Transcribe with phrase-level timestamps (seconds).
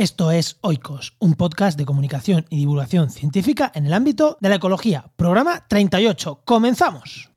[0.00, 4.54] Esto es Oikos, un podcast de comunicación y divulgación científica en el ámbito de la
[4.54, 5.04] ecología.
[5.14, 6.40] Programa 38.
[6.46, 7.28] ¡Comenzamos!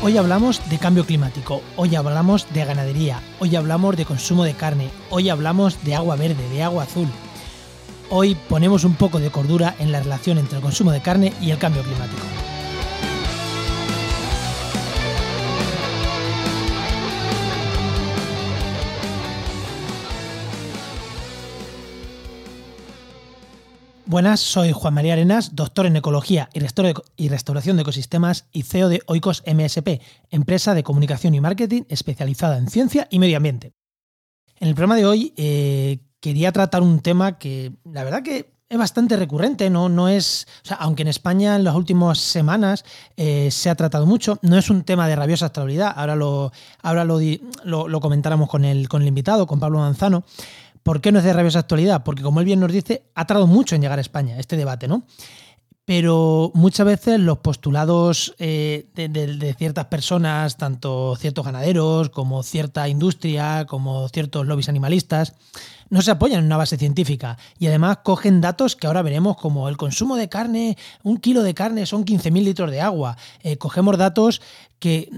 [0.00, 4.90] Hoy hablamos de cambio climático, hoy hablamos de ganadería, hoy hablamos de consumo de carne,
[5.10, 7.08] hoy hablamos de agua verde, de agua azul.
[8.10, 11.50] Hoy ponemos un poco de cordura en la relación entre el consumo de carne y
[11.50, 12.51] el cambio climático.
[24.12, 29.00] Buenas, soy Juan María Arenas, doctor en Ecología y Restauración de Ecosistemas y CEO de
[29.06, 33.72] Oikos MSP, empresa de comunicación y marketing especializada en ciencia y medio ambiente.
[34.60, 38.78] En el programa de hoy eh, quería tratar un tema que la verdad que es
[38.78, 40.46] bastante recurrente, no, no es,
[40.78, 42.84] aunque en España en las últimas semanas
[43.16, 47.04] eh, se ha tratado mucho, no es un tema de rabiosa actualidad, ahora lo, ahora
[47.04, 47.18] lo,
[47.64, 50.24] lo, comentáramos con el, con el invitado, con Pablo Manzano,
[50.82, 52.02] ¿Por qué no es de rabiosa actualidad?
[52.04, 54.88] Porque como él bien nos dice, ha tardado mucho en llegar a España este debate,
[54.88, 55.04] ¿no?
[55.84, 63.66] Pero muchas veces los postulados eh, de, ciertas personas, tanto ciertos ganaderos como cierta industria,
[63.66, 65.34] como ciertos lobbies animalistas,
[65.90, 69.68] no se apoyan en una base científica y además cogen datos que ahora veremos como
[69.68, 73.16] el consumo de carne, un kilo de carne son 15.000 litros de agua.
[73.42, 74.40] Eh, cogemos datos
[74.78, 75.10] que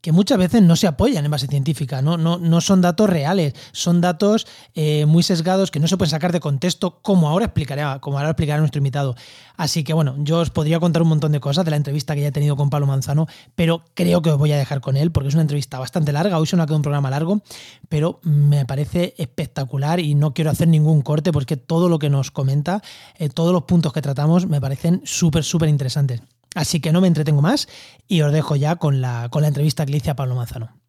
[0.00, 3.54] que muchas veces no se apoyan en base científica, no, no, no son datos reales,
[3.72, 7.98] son datos eh, muy sesgados que no se pueden sacar de contexto, como ahora explicará,
[8.00, 9.14] como ahora explicará nuestro invitado.
[9.56, 12.22] Así que bueno, yo os podría contar un montón de cosas de la entrevista que
[12.22, 15.12] ya he tenido con Pablo Manzano, pero creo que os voy a dejar con él
[15.12, 17.42] porque es una entrevista bastante larga, hoy se nos ha quedado un programa largo,
[17.88, 22.30] pero me parece espectacular y no quiero hacer ningún corte porque todo lo que nos
[22.30, 22.82] comenta,
[23.18, 26.22] eh, todos los puntos que tratamos me parecen súper, súper interesantes.
[26.54, 27.68] Así que no me entretengo más
[28.06, 30.82] y os dejo ya con la, con la entrevista que le hice a Pablo Manzano.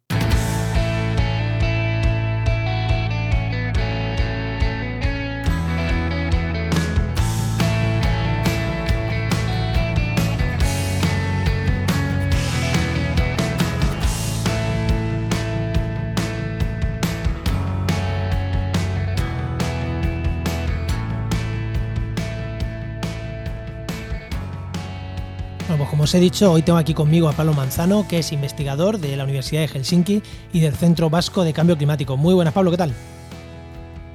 [26.14, 29.24] Os he dicho, hoy tengo aquí conmigo a Pablo Manzano, que es investigador de la
[29.24, 32.16] Universidad de Helsinki y del Centro Vasco de Cambio Climático.
[32.16, 32.94] Muy buenas, Pablo, ¿qué tal?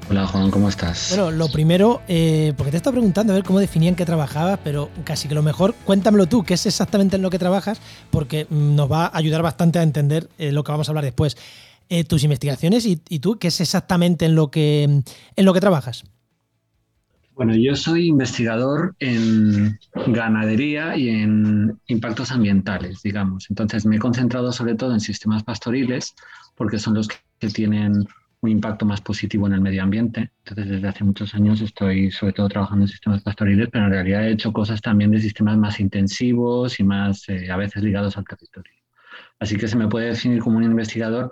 [0.09, 1.07] Hola Juan, ¿cómo estás?
[1.09, 4.61] Bueno, lo primero, eh, porque te he estado preguntando a ver cómo definían que trabajabas,
[4.63, 8.47] pero casi que lo mejor, cuéntamelo tú, qué es exactamente en lo que trabajas, porque
[8.49, 11.35] mm, nos va a ayudar bastante a entender eh, lo que vamos a hablar después.
[11.89, 15.59] Eh, tus investigaciones y, y, tú, qué es exactamente en lo que, en lo que
[15.59, 16.05] trabajas.
[17.39, 23.50] Bueno, yo soy investigador en ganadería y en impactos ambientales, digamos.
[23.50, 26.16] Entonces me he concentrado sobre todo en sistemas pastoriles
[26.55, 28.05] porque son los que tienen
[28.41, 30.31] un impacto más positivo en el medio ambiente.
[30.39, 34.28] Entonces desde hace muchos años estoy sobre todo trabajando en sistemas pastoriles, pero en realidad
[34.28, 38.25] he hecho cosas también de sistemas más intensivos y más eh, a veces ligados al
[38.25, 38.73] territorio.
[39.39, 41.31] Así que se me puede definir como un investigador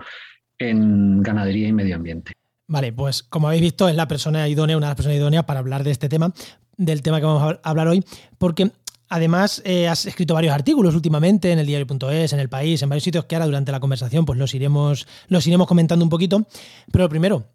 [0.58, 2.32] en ganadería y medio ambiente.
[2.68, 5.60] Vale, pues como habéis visto, es la persona idónea, una de las personas idóneas para
[5.60, 6.34] hablar de este tema,
[6.76, 8.04] del tema que vamos a hablar hoy,
[8.38, 8.72] porque
[9.08, 13.06] además eh, has escrito varios artículos últimamente en el diario.es, en el país, en varios
[13.06, 16.46] sitios que ahora durante la conversación pues los iremos, los iremos comentando un poquito.
[16.92, 17.46] Pero primero,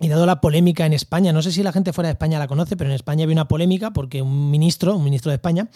[0.00, 2.46] y dado la polémica en España, no sé si la gente fuera de España la
[2.46, 5.68] conoce, pero en España había una polémica porque un ministro, un ministro de España,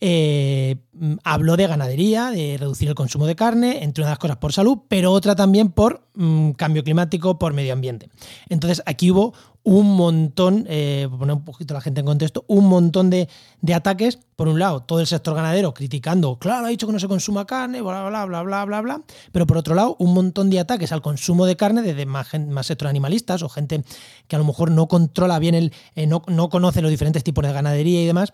[0.00, 0.76] eh,
[1.24, 5.12] habló de ganadería, de reducir el consumo de carne, entre unas cosas por salud, pero
[5.12, 8.08] otra también por mm, cambio climático, por medio ambiente.
[8.48, 13.10] Entonces aquí hubo un montón, eh, poner un poquito la gente en contexto, un montón
[13.10, 13.28] de,
[13.74, 14.18] ataques.
[14.36, 17.46] Por un lado, todo el sector ganadero criticando, claro, ha dicho que no se consuma
[17.46, 19.02] carne, bla, bla, bla, bla, bla, bla,
[19.32, 22.66] Pero por otro lado, un montón de ataques al consumo de carne desde más, más
[22.66, 23.84] sectores animalistas o gente
[24.28, 27.44] que a lo mejor no controla bien el, eh, no, no conoce los diferentes tipos
[27.44, 28.32] de ganadería y demás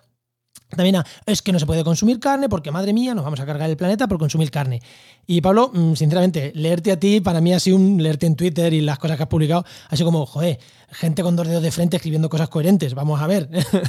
[0.69, 0.97] también
[1.27, 3.77] es que no se puede consumir carne porque, madre mía, nos vamos a cargar el
[3.77, 4.83] planeta por consumir carne.
[5.27, 8.73] Y Pablo, mm, sinceramente, leerte a ti para mí ha sido un leerte en Twitter
[8.75, 10.59] y las cosas que has publicado, ha sido como, joder,
[10.91, 13.49] gente con dos dedos de frente escribiendo cosas coherentes, vamos a ver.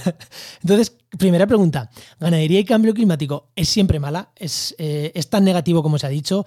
[0.62, 1.90] Entonces, primera pregunta,
[2.20, 4.30] ¿ganadería y cambio climático es siempre mala?
[4.36, 6.46] ¿Es, eh, tan negativo como se ha dicho?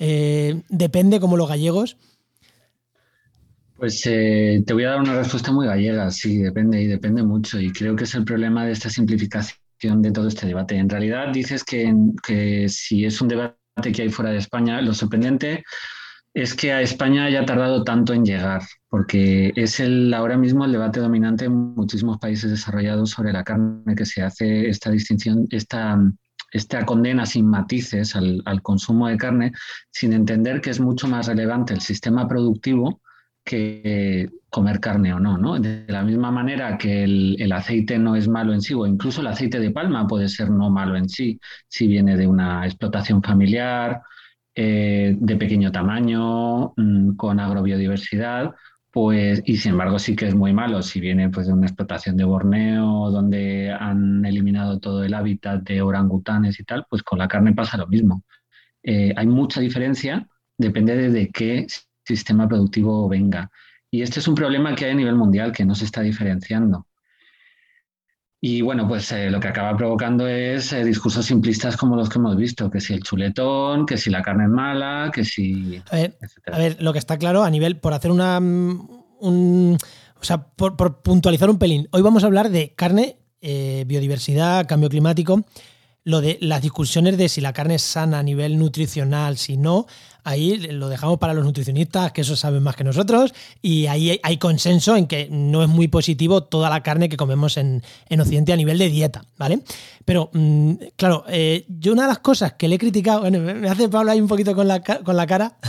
[0.00, 1.96] Eh, ¿Depende como los gallegos?
[3.76, 7.60] Pues eh, te voy a dar una respuesta muy gallega, sí, depende y depende mucho.
[7.60, 10.76] Y creo que es el problema de esta simplificación de todo este debate.
[10.76, 11.94] En realidad dices que,
[12.26, 13.56] que si es un debate
[13.92, 15.64] que hay fuera de España, lo sorprendente
[16.34, 20.72] es que a España haya tardado tanto en llegar, porque es el, ahora mismo el
[20.72, 25.98] debate dominante en muchísimos países desarrollados sobre la carne que se hace esta distinción, esta
[26.50, 29.52] esta condena sin matices al, consumo de carne,
[29.90, 33.00] sin entender que es mucho más relevante el sistema productivo
[33.48, 35.58] que comer carne o no, ¿no?
[35.58, 39.28] De la misma manera que el, aceite no es malo en sí, o incluso el
[39.28, 44.02] aceite de palma puede ser no malo en sí, si viene de una explotación familiar,
[44.54, 48.54] eh, de pequeño tamaño, mm, con agrobiodiversidad,
[48.90, 52.16] pues, y sin embargo sí que es muy malo si viene pues, de una explotación
[52.16, 57.28] de Borneo, donde han eliminado todo el hábitat de orangutanes y tal, pues con la
[57.28, 58.24] carne pasa lo mismo.
[58.82, 61.66] Eh, hay mucha diferencia, depende de, qué
[62.16, 63.50] sistema productivo venga.
[63.90, 66.86] Y este es un problema que hay a nivel mundial, que no se está diferenciando.
[68.40, 72.18] Y bueno, pues eh, lo que acaba provocando es eh, discursos simplistas como los que
[72.18, 75.82] hemos visto, que si el chuletón, que si la carne es mala, que si...
[75.90, 78.38] A ver, lo que está claro a nivel, por hacer una...
[78.38, 78.88] Mm,
[79.20, 79.76] un,
[80.20, 84.88] o sea, por, puntualizar un pelín, hoy vamos a hablar de carne, eh, biodiversidad, cambio
[84.88, 85.44] climático,
[86.08, 89.86] lo de las discusiones de si la carne es sana a nivel nutricional, si no,
[90.24, 94.38] ahí lo dejamos para los nutricionistas, que eso saben más que nosotros, y ahí hay
[94.38, 97.82] consenso en que no es muy positivo toda la carne que comemos en,
[98.18, 99.60] Occidente a nivel de dieta, ¿vale?
[100.06, 103.68] Pero, mm, claro, eh, yo una de las cosas que le he criticado, bueno, me
[103.68, 105.58] hace Pablo ahí un poquito con la, con la cara.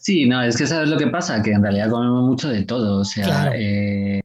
[0.00, 3.02] Sí, no, es que sabes lo que pasa, que en realidad comemos mucho de todo,
[3.02, 4.20] o sea, eh,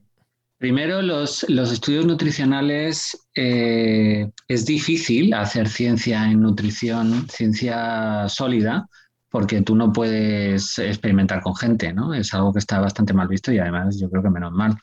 [0.58, 8.88] Primero, los, los, estudios nutricionales eh, es difícil hacer ciencia en nutrición, ciencia sólida,
[9.30, 12.14] porque tú no puedes experimentar con gente, ¿no?
[12.14, 14.78] Es algo que está bastante mal visto y además yo creo que menos mal.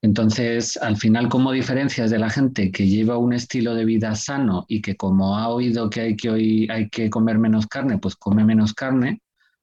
[0.00, 4.64] Entonces, al final, ¿cómo diferencias de la gente que lleva un estilo de vida sano
[4.66, 8.16] y que como ha oído que hay que, hoy, hay que comer menos carne, pues
[8.16, 9.20] come menos carne?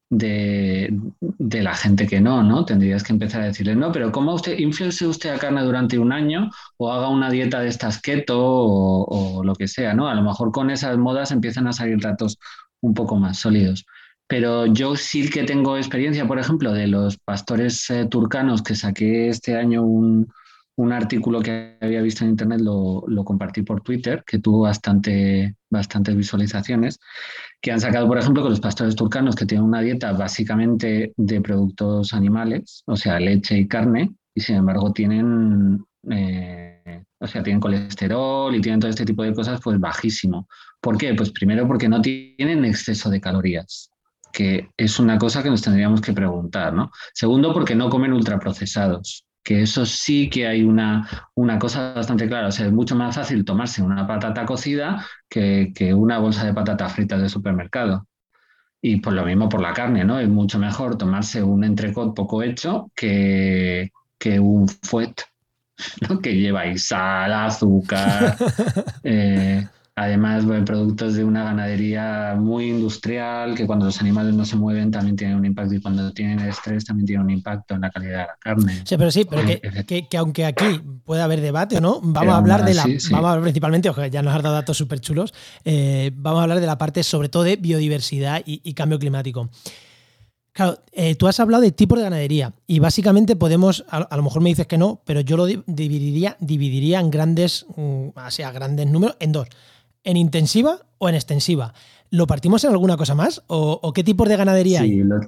[0.10, 0.92] De,
[1.40, 2.66] la gente que no, ¿no?
[2.66, 6.12] Tendrías que empezar a decirle, no, pero ¿cómo usted, influye usted a carne durante un
[6.12, 10.08] año o haga una dieta de estas keto o, lo que sea, ¿no?
[10.08, 12.38] A lo mejor con esas modas empiezan a salir datos
[12.82, 13.86] un poco más sólidos.
[14.28, 19.30] Pero yo sí que tengo experiencia, por ejemplo, de los pastores eh, turcanos que saqué
[19.30, 20.28] este año un,
[20.78, 26.16] un artículo que había visto en internet, lo, compartí por Twitter, que tuvo bastante, bastantes
[26.16, 27.00] visualizaciones,
[27.62, 31.42] que han sacado, por ejemplo, con los pastores turcanos que tienen una dieta básicamente de
[31.42, 37.62] productos animales, o sea, leche y carne, y sin embargo tienen, eh, o sea, tienen
[37.62, 40.48] colesterol y tienen todo este tipo de cosas, pues bajísimo.
[40.82, 41.14] ¿Por qué?
[41.14, 43.90] Pues primero porque no tienen exceso de calorías
[44.34, 46.92] que es una cosa que nos tendríamos que preguntar, ¿no?
[47.14, 52.48] Segundo, porque no comen ultraprocesados que eso sí que hay una, una, cosa bastante clara.
[52.48, 56.94] O sea, es mucho más fácil tomarse una patata cocida que, una bolsa de patatas
[56.94, 58.08] fritas de supermercado.
[58.82, 60.20] Y por lo mismo por la carne, ¿no?
[60.20, 65.22] Es mucho mejor tomarse un entrecot poco hecho que, que un fuet,
[66.10, 66.20] ¿no?
[66.20, 68.36] Que lleva ahí sal, azúcar,
[69.04, 74.92] eh, Además, productos de una ganadería muy industrial, que cuando los animales no se mueven
[74.92, 78.20] también tienen un impacto y cuando tienen estrés también tiene un impacto en la calidad
[78.20, 78.82] de la carne.
[78.84, 79.44] Sí, pero sí, pero
[79.88, 80.66] que, aunque aquí
[81.06, 84.22] pueda haber debate no, vamos a hablar de la, vamos a hablar principalmente, ojo, ya
[84.22, 85.34] nos has dado datos súper chulos,
[85.64, 89.50] eh, vamos a hablar de la parte sobre todo de biodiversidad y, cambio climático.
[90.52, 94.42] Claro, eh, tú has hablado de tipos de ganadería y básicamente podemos, a, lo mejor
[94.42, 98.88] me dices que no, pero yo lo dividiría, dividiría en grandes, mm, o sea, grandes
[98.88, 99.48] números, en dos
[100.06, 101.74] en intensiva o en extensiva.
[102.10, 103.44] ¿Lo partimos en alguna cosa más?
[103.48, 105.04] ¿O, qué tipos de ganadería hay?
[105.04, 105.20] Lo,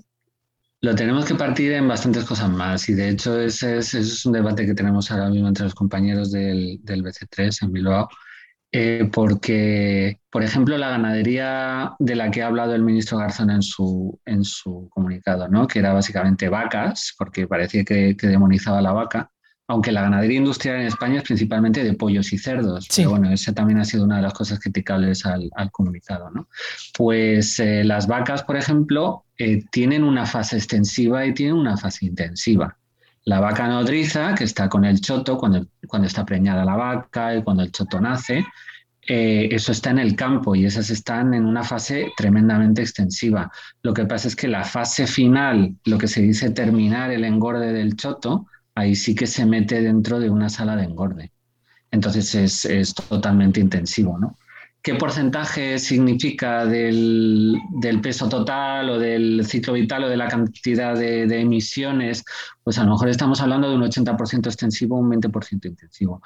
[0.81, 2.87] lo, tenemos que partir en bastantes cosas más.
[2.87, 6.79] Y de hecho, ese es, un debate que tenemos ahora mismo entre los compañeros del,
[6.85, 8.07] BC3 en Bilbao.
[8.71, 13.61] Eh, porque, por ejemplo, la ganadería de la que ha hablado el ministro Garzón en
[13.61, 15.67] su, en su comunicado, ¿no?
[15.67, 19.31] que era básicamente vacas, porque parecía que, que demonizaba la vaca,
[19.67, 23.53] aunque la ganadería industrial en España es principalmente de pollos y cerdos, pero bueno, esa
[23.53, 26.47] también ha sido una de las cosas criticables al, comunicado, ¿no?
[26.97, 32.05] Pues eh, las vacas, por ejemplo, eh, tienen una fase extensiva y tienen una fase
[32.05, 32.77] intensiva.
[33.25, 37.43] La vaca nodriza, que está con el choto, cuando, cuando está preñada la vaca y
[37.43, 38.45] cuando el choto nace,
[39.05, 43.51] eh, eso está en el campo y esas están en una fase tremendamente extensiva.
[43.81, 47.73] Lo que pasa es que la fase final, lo que se dice terminar el engorde
[47.73, 48.47] del choto,
[48.77, 51.31] ahí sí que se mete dentro de una sala de engorde.
[51.89, 54.37] Entonces es, totalmente intensivo, ¿no?
[54.83, 57.59] ¿Qué porcentaje significa del,
[58.03, 62.23] peso total o del ciclo vital o de la cantidad de, de, emisiones?
[62.63, 66.21] Pues a lo mejor estamos hablando de un 80% extensivo, un 20% intensivo.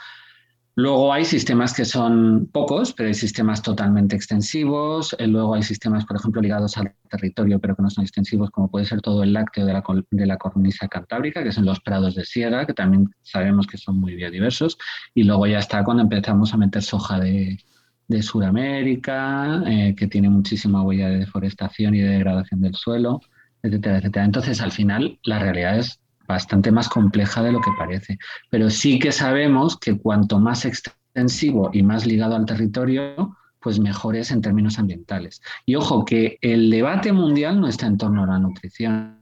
[0.76, 5.14] Luego hay sistemas que son pocos, pero hay sistemas totalmente extensivos.
[5.20, 8.70] Eh, luego hay sistemas, por ejemplo, ligados al territorio, pero que no son extensivos, como
[8.72, 12.16] puede ser todo el lácteo de la, de la cornisa cantábrica, que son los prados
[12.16, 14.78] de sierra, que también sabemos que son muy biodiversos.
[15.14, 17.60] Y luego ya está cuando empezamos a meter soja de,
[18.08, 23.22] de Sudamérica, eh, que tiene muchísima huella de deforestación y de degradación del suelo,
[23.64, 24.26] etcétera, etcétera.
[24.26, 26.01] Entonces, al final, la realidad es
[26.32, 28.18] bastante más compleja de lo que parece.
[28.50, 34.16] Pero sí que sabemos que cuanto más extensivo y más ligado al territorio, pues mejor
[34.16, 35.42] es en términos ambientales.
[35.66, 39.18] Y ojo, que el debate mundial no está en torno a la nutrición,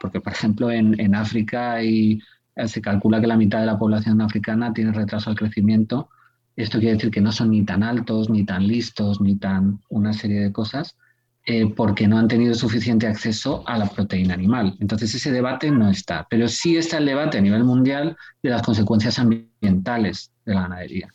[0.00, 2.20] porque por ejemplo en, África y,
[2.66, 6.08] se calcula que la mitad de la población africana tiene retraso al crecimiento.
[6.56, 10.12] Esto quiere decir que no son ni tan altos, ni tan listos, ni tan una
[10.12, 10.96] serie de cosas,
[11.44, 14.76] eh, porque no han tenido suficiente acceso a la proteína animal.
[14.80, 18.62] Entonces ese debate no está, pero sí está el debate a nivel mundial de las
[18.62, 21.08] consecuencias ambientales de la ganadería.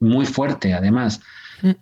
[0.00, 1.20] Muy fuerte, además.
[1.62, 1.72] Mm.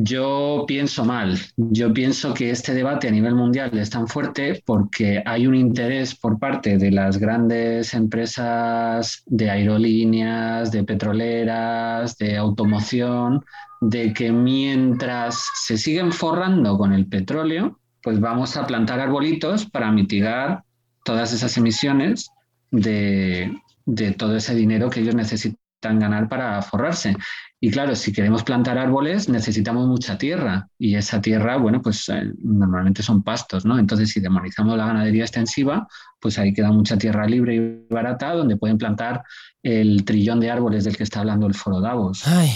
[0.00, 1.38] Yo pienso mal.
[1.56, 6.14] Yo pienso que este debate a nivel mundial es tan fuerte porque hay un interés
[6.14, 13.44] por parte de las grandes empresas de aerolíneas, de petroleras, de automoción,
[13.80, 19.90] de que mientras se siguen forrando con el petróleo, pues vamos a plantar arbolitos para
[19.92, 20.62] mitigar
[21.04, 22.30] todas esas emisiones
[22.70, 23.56] de,
[23.86, 27.16] de todo ese dinero que ellos necesitan ganar para forrarse.
[27.60, 32.32] Y claro, si queremos plantar árboles necesitamos mucha tierra y esa tierra, bueno, pues eh,
[32.42, 33.78] normalmente son pastos, ¿no?
[33.78, 35.88] Entonces, si demonizamos la ganadería extensiva,
[36.20, 39.24] pues ahí queda mucha tierra libre y barata donde pueden plantar
[39.62, 42.26] el trillón de árboles del que está hablando el Foro Davos.
[42.26, 42.50] Ay,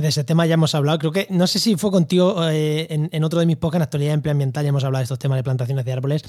[0.00, 0.98] de ese tema ya hemos hablado.
[0.98, 4.14] Creo que, no sé si fue contigo eh, en, otro de mis podcasts, en actualidad
[4.14, 6.22] ambiental, ya hemos hablado de estos temas de plantaciones de árboles.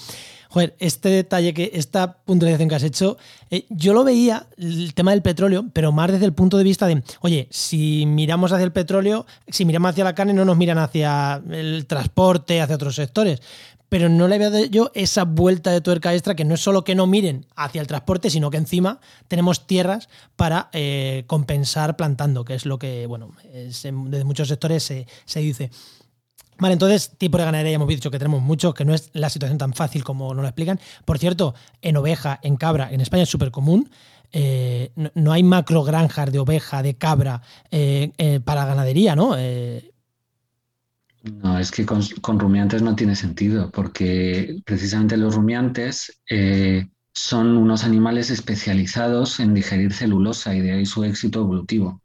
[0.50, 3.18] Joder, este detalle, que esta puntualización que has hecho,
[3.50, 6.88] eh, yo lo veía, el tema del petróleo, pero más desde el punto de vista
[6.88, 10.78] de, oye, si miramos hacia el petróleo, si miramos hacia la carne, no nos miran
[10.78, 13.42] hacia el transporte, hacia otros sectores
[13.92, 16.96] pero no le veo yo esa vuelta de tuerca extra que no es solo que
[16.96, 20.08] no miren hacia el transporte, sino que encima tenemos tierras
[20.38, 25.72] para eh, compensar plantando, que es lo que, bueno, desde muchos sectores se, dice.
[26.58, 29.58] Vale, entonces, tipo de ganadería hemos dicho que tenemos muchos, que no es la situación
[29.58, 30.80] tan fácil como nos lo explican.
[31.04, 33.92] Por cierto, en oveja, en cabra, en España es súper común.
[34.32, 39.36] Eh, no, hay macro granjas de oveja, de cabra eh, para ganadería, ¿no?
[41.24, 47.84] No, es que con, rumiantes no tiene sentido, porque precisamente los rumiantes eh, son unos
[47.84, 52.01] animales especializados en digerir celulosa y de ahí su éxito evolutivo.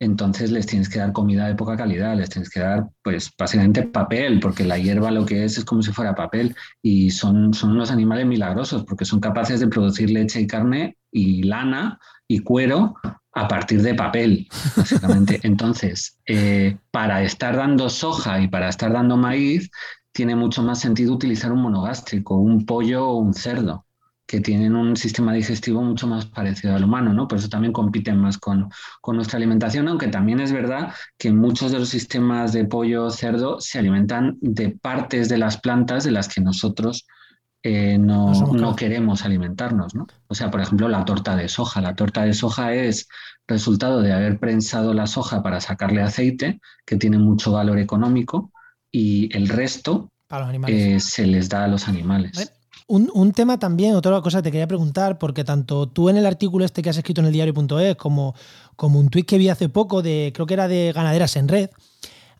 [0.00, 3.82] Entonces les tienes que dar comida de poca calidad, les tienes que dar, pues, básicamente
[3.82, 6.54] papel, porque la hierba lo que es es como si fuera papel.
[6.80, 11.42] Y son, son unos animales milagrosos, porque son capaces de producir leche y carne y
[11.42, 12.94] lana y cuero
[13.38, 15.40] a partir de papel, básicamente.
[15.44, 19.70] Entonces, eh, para estar dando soja y para estar dando maíz,
[20.12, 23.86] tiene mucho más sentido utilizar un monogástrico, un pollo o un cerdo,
[24.26, 27.28] que tienen un sistema digestivo mucho más parecido al humano, ¿no?
[27.28, 28.68] Por eso también compiten más con,
[29.00, 33.10] con nuestra alimentación, aunque también es verdad que muchos de los sistemas de pollo o
[33.10, 37.06] cerdo se alimentan de partes de las plantas de las que nosotros
[37.62, 39.94] eh, no, no, queremos alimentarnos.
[39.94, 40.06] ¿no?
[40.28, 41.80] O sea, por ejemplo, la torta de soja.
[41.80, 43.08] La torta de soja es
[43.46, 48.52] resultado de haber prensado la soja para sacarle aceite, que tiene mucho valor económico,
[48.92, 50.10] y el resto
[50.66, 52.52] eh, se les da a los animales.
[52.86, 56.64] Un, tema también, otra cosa que te quería preguntar, porque tanto tú en el artículo
[56.64, 58.34] este que has escrito en el diario.es como,
[58.76, 61.68] como un tuit que vi hace poco, de creo que era de Ganaderas en Red,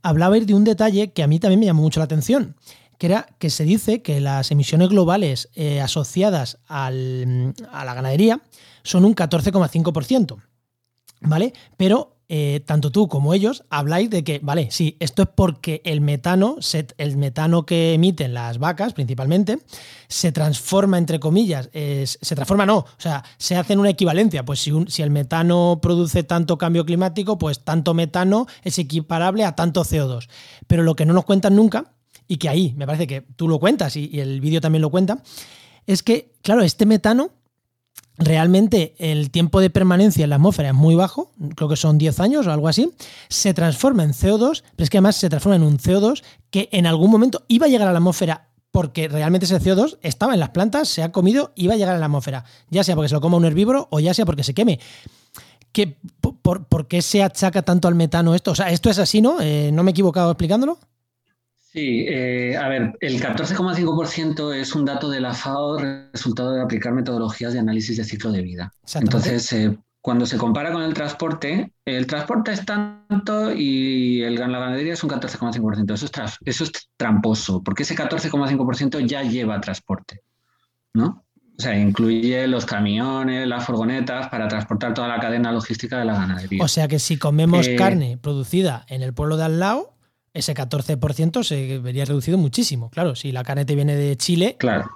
[0.02, 2.54] hablabais de un detalle que a mí también me llamó mucho la atención
[2.98, 8.42] que era que se dice que las emisiones globales eh, asociadas a la ganadería
[8.82, 10.36] son un 14,5%,
[11.20, 11.52] ¿vale?
[11.76, 16.00] Pero eh, tanto tú como ellos habláis de que, vale, sí, esto es porque el
[16.00, 16.56] metano,
[16.98, 19.60] el metano que emiten las vacas principalmente,
[20.08, 24.60] se transforma, entre comillas, se transforma no, o sea, se hace en una equivalencia, pues
[24.60, 29.84] si, si el metano produce tanto cambio climático, pues tanto metano es equiparable a tanto
[29.84, 30.28] CO2.
[30.66, 31.92] Pero lo que no nos cuentan nunca
[32.28, 35.22] y que ahí me parece que tú lo cuentas y, el vídeo también lo cuenta,
[35.86, 37.30] es que, claro, este metano
[38.18, 42.20] realmente el tiempo de permanencia en la atmósfera es muy bajo, creo que son 10
[42.20, 42.92] años o algo así,
[43.28, 46.86] se transforma en CO2, pero es que además se transforma en un CO2 que en
[46.86, 50.50] algún momento iba a llegar a la atmósfera porque realmente ese CO2 estaba en las
[50.50, 53.20] plantas, se ha comido, iba a llegar a la atmósfera, ya sea porque se lo
[53.20, 54.78] coma un herbívoro o ya sea porque se queme.
[55.72, 58.52] ¿Qué, por, qué se achaca tanto al metano esto?
[58.52, 59.40] O sea, esto es así, ¿no?
[59.40, 60.78] Eh, ¿No me he equivocado explicándolo?
[61.70, 65.78] Sí, eh, a ver, el 14,5% es un dato de la FAO
[66.12, 68.72] resultado de aplicar metodologías de análisis de ciclo de vida.
[68.94, 74.48] Entonces, eh, cuando se compara con el transporte, el transporte es tanto y el, la
[74.48, 75.92] ganadería es un 14,5%.
[75.92, 76.12] Eso es,
[76.46, 80.22] eso es tramposo, porque ese 14,5% ya lleva transporte,
[80.94, 81.22] ¿no?
[81.58, 86.14] O sea, incluye los camiones, las furgonetas para transportar toda la cadena logística de la
[86.14, 86.64] ganadería.
[86.64, 89.97] O sea que si comemos eh, carne producida en el pueblo de al lado,
[90.34, 92.90] ese 14% se vería reducido muchísimo.
[92.90, 94.56] Claro, si la carne te viene de Chile.
[94.58, 94.90] Claro.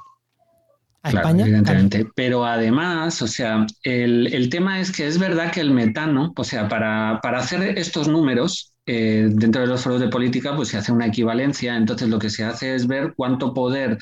[1.03, 1.45] A España.
[1.45, 2.07] Evidentemente.
[2.15, 6.69] Pero además, o sea, el, tema es que es verdad que el metano, o sea,
[6.69, 10.93] para, para hacer estos números, eh, dentro de los foros de política, pues se hace
[10.93, 11.77] una equivalencia.
[11.77, 13.99] Entonces, lo que se hace es ver cuánto poder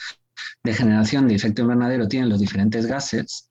[0.63, 3.49] de generación de efecto invernadero tienen los diferentes gases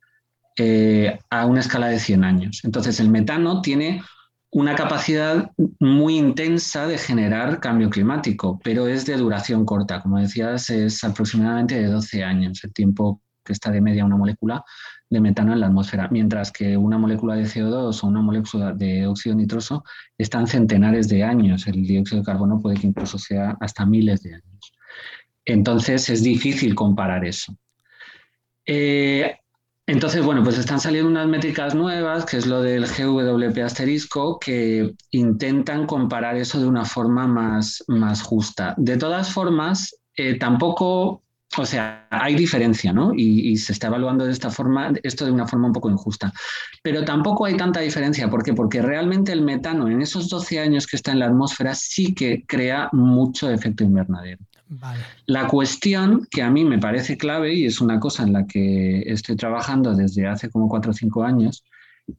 [0.58, 2.62] eh, a una escala de 100 años.
[2.64, 4.04] Entonces, el metano tiene
[4.52, 10.02] una capacidad muy intensa de generar cambio climático, pero es de duración corta.
[10.02, 14.64] Como decías, es aproximadamente de 12 años el tiempo que está de media una molécula
[15.10, 19.08] de metano en la atmósfera, mientras que una molécula de CO2 o una molécula de
[19.08, 19.84] óxido nitroso
[20.18, 21.66] están centenares de años.
[21.68, 24.74] El dióxido de carbono puede que incluso sea hasta miles de años.
[25.46, 27.56] Entonces es difícil comparar eso.
[28.66, 29.36] Eh,
[29.90, 34.94] entonces, bueno, pues están saliendo unas métricas nuevas, que es lo del GWP asterisco, que
[35.10, 38.76] intentan comparar eso de una forma más, más justa.
[38.78, 41.24] De todas formas, eh, tampoco,
[41.58, 43.14] o sea, hay diferencia, ¿no?
[43.16, 46.32] Y, se está evaluando de esta forma, esto de una forma un poco injusta.
[46.84, 48.30] Pero tampoco hay tanta diferencia.
[48.30, 48.54] ¿Por qué?
[48.54, 52.44] Porque realmente el metano en esos 12 años que está en la atmósfera sí que
[52.46, 54.46] crea mucho efecto invernadero.
[55.26, 59.02] La cuestión que a mí me parece clave y es una cosa en la que
[59.08, 61.64] estoy trabajando desde hace como cuatro o cinco años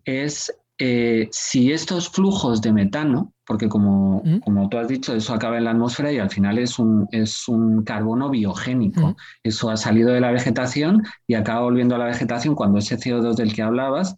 [0.05, 0.53] es
[0.83, 4.39] eh, si estos flujos de metano, porque como, mm.
[4.41, 7.47] como, tú has dicho, eso acaba en la atmósfera y al final es un, es
[7.49, 9.09] un carbono biogénico.
[9.09, 9.17] Mm.
[9.43, 13.35] Eso ha salido de la vegetación y acaba volviendo a la vegetación cuando ese CO2
[13.35, 14.17] del que hablabas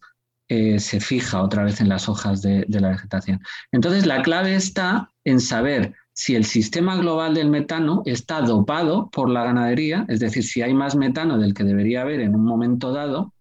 [0.49, 3.41] eh, se fija otra vez en las hojas de, de la vegetación.
[3.73, 9.31] Entonces, la clave está en saber si el sistema global del metano está dopado por
[9.31, 12.92] la ganadería, es decir, si hay más metano del que debería haber en un momento
[12.92, 13.33] dado,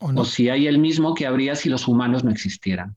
[0.00, 2.96] o, si hay el mismo que habría si los humanos no existieran.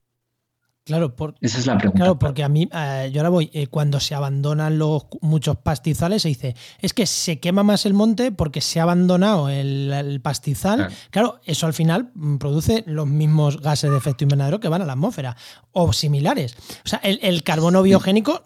[0.83, 1.99] Claro, esa es la pregunta.
[1.99, 6.23] Claro, porque a mí, eh, yo ahora voy, eh, cuando se abandonan los muchos pastizales,
[6.23, 10.89] se dice, es que se quema más el monte porque se ha abandonado el, pastizal.
[11.11, 11.39] Claro.
[11.45, 14.93] eso al final mm, produce los mismos gases de efecto invernadero que van a la
[14.93, 15.37] atmósfera,
[15.71, 16.55] o similares.
[16.83, 18.41] O sea, el, el carbono biogénico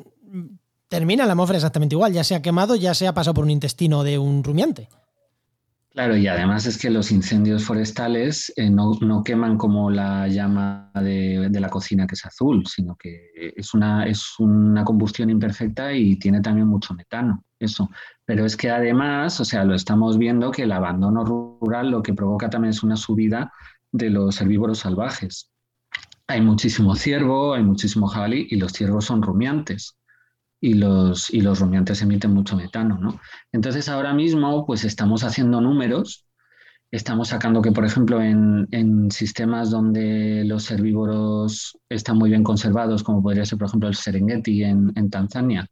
[0.93, 3.49] termina la atmósfera exactamente igual, ya se ha quemado, ya se ha pasado por un
[3.49, 4.89] intestino de un rumiante.
[5.89, 11.49] Claro, y además es que los incendios forestales eh, no, queman como la llama de,
[11.51, 16.41] la cocina que es azul, sino que es una, es una combustión imperfecta y tiene
[16.41, 17.89] también mucho metano, eso.
[18.23, 22.13] Pero es que además, o sea, lo estamos viendo que el abandono rural lo que
[22.13, 23.51] provoca también es una subida
[23.91, 25.49] de los herbívoros salvajes.
[26.27, 29.97] Hay muchísimo ciervo, hay muchísimo jabalí y los ciervos son rumiantes
[30.63, 33.19] y los, y los rumiantes emiten mucho metano, ¿no?
[33.51, 36.25] Entonces ahora mismo pues estamos haciendo números,
[36.89, 43.03] estamos sacando que por ejemplo en, en, sistemas donde los herbívoros están muy bien conservados,
[43.03, 45.67] como podría ser por ejemplo el Serengeti en, en Tanzania,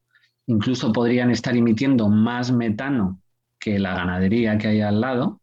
[0.47, 3.21] incluso podrían estar emitiendo más metano
[3.59, 5.39] que la ganadería que hay al lado,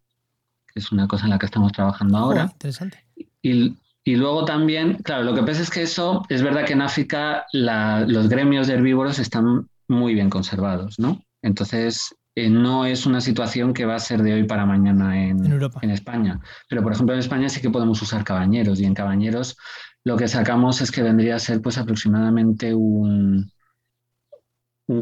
[0.67, 2.51] que es una cosa en la que estamos trabajando ahora.
[2.53, 3.03] interesante.
[3.41, 6.81] Y, y luego también, claro, lo que pasa es que eso, es verdad que en
[6.81, 11.23] África los gremios de herbívoros están muy bien conservados, ¿no?
[11.43, 15.45] Entonces, eh, no es una situación que va a ser de hoy para mañana en,
[15.45, 16.41] en, España.
[16.71, 19.59] Pero, por ejemplo, en España sí que podemos usar cabañeros y en cabañeros
[20.05, 23.53] lo que sacamos es que vendría a ser pues aproximadamente un,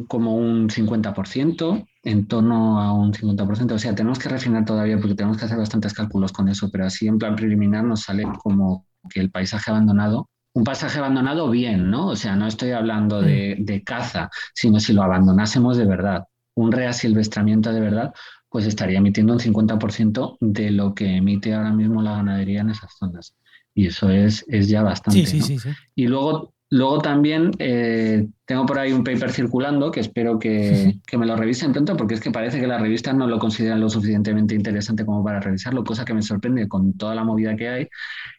[0.08, 3.70] como un 50%, en torno a un 50%.
[3.70, 6.86] O sea, tenemos que refinar todavía porque tenemos que hacer bastantes cálculos con eso, pero
[6.86, 11.90] así en plan preliminar nos sale como que el paisaje abandonado, un paisaje abandonado bien,
[11.90, 12.08] ¿no?
[12.08, 13.84] O sea, no estoy hablando de, mm.
[13.84, 18.14] caza, sino si lo abandonásemos de verdad, un reasilvestramiento de verdad,
[18.48, 22.90] pues estaría emitiendo un 50% de lo que emite ahora mismo la ganadería en esas
[22.98, 23.34] zonas.
[23.74, 25.26] Y eso es, es ya bastante.
[25.26, 30.00] Sí, sí, sí, y luego, luego también eh, tengo por ahí un paper circulando que
[30.00, 33.26] espero que, que, me lo revisen pronto, porque es que parece que las revistas no
[33.26, 37.24] lo consideran lo suficientemente interesante como para revisarlo, cosa que me sorprende con toda la
[37.24, 37.88] movida que hay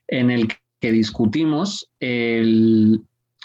[0.07, 0.47] en el
[0.79, 3.01] que discutimos el,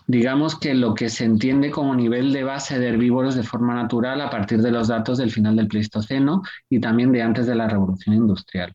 [0.06, 4.20] digamos que lo que se entiende como nivel de base de herbívoros de forma natural
[4.20, 7.68] a partir de los datos del final del Pleistoceno y también de antes de la
[7.68, 8.72] Revolución Industrial.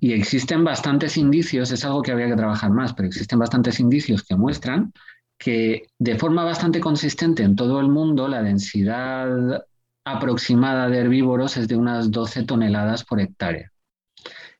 [0.00, 4.24] Y existen bastantes indicios, es algo que habría que trabajar más, pero existen bastantes indicios
[4.24, 4.92] que muestran
[5.42, 9.66] que de forma bastante consistente en todo el mundo la densidad
[10.04, 13.72] aproximada de herbívoros es de unas 12 toneladas por hectárea.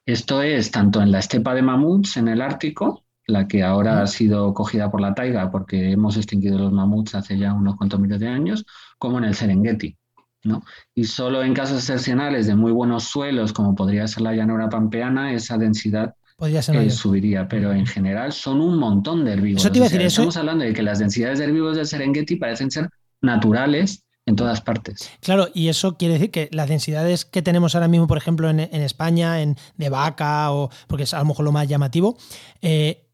[0.05, 4.07] Esto es tanto en la estepa de mamuts en el Ártico, la que ahora ha
[4.09, 8.19] sido cogida por la taiga porque hemos extinguido los mamuts hace ya unos cuantos miles
[8.19, 8.67] de años,
[8.99, 9.97] como en el Serengeti.
[10.43, 10.65] ¿no?
[10.97, 15.33] Y solo en casos excepcionales de muy buenos suelos, como podría ser la llanura pampeana,
[15.33, 16.17] esa densidad
[16.49, 19.65] eh, subiría, pero en general son un montón de herbívoros.
[19.65, 22.89] Estamos hablando de que las densidades de herbívoros del Serengeti parecen ser
[23.21, 25.11] naturales en todas partes.
[25.21, 28.61] Claro, y eso quiere decir que las densidades que tenemos ahora mismo, por ejemplo, en,
[28.61, 32.17] España, en, de vaca, o porque es a lo mejor lo más llamativo,
[32.61, 33.07] eh,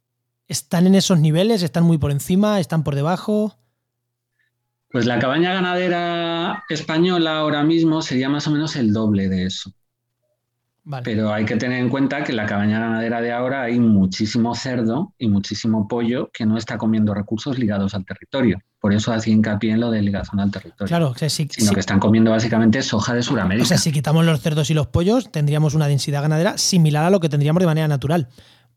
[0.46, 1.62] ¿están en esos niveles?
[1.62, 2.60] ¿Están muy por encima?
[2.60, 3.56] ¿Están por debajo?
[4.90, 9.72] Pues la cabaña ganadera española ahora mismo sería más o menos el doble de eso.
[11.04, 14.54] Pero hay que tener en cuenta que en la cabaña ganadera de ahora hay muchísimo
[14.54, 18.58] cerdo y muchísimo pollo que no está comiendo recursos ligados al territorio.
[18.80, 20.86] Por eso hacía hincapié en lo de ligación al territorio.
[20.86, 23.64] Claro, sino que están comiendo básicamente soja de Sudamérica.
[23.64, 27.10] O sea, si quitamos los cerdos y los pollos, tendríamos una densidad ganadera similar a
[27.10, 28.28] lo que tendríamos de manera natural.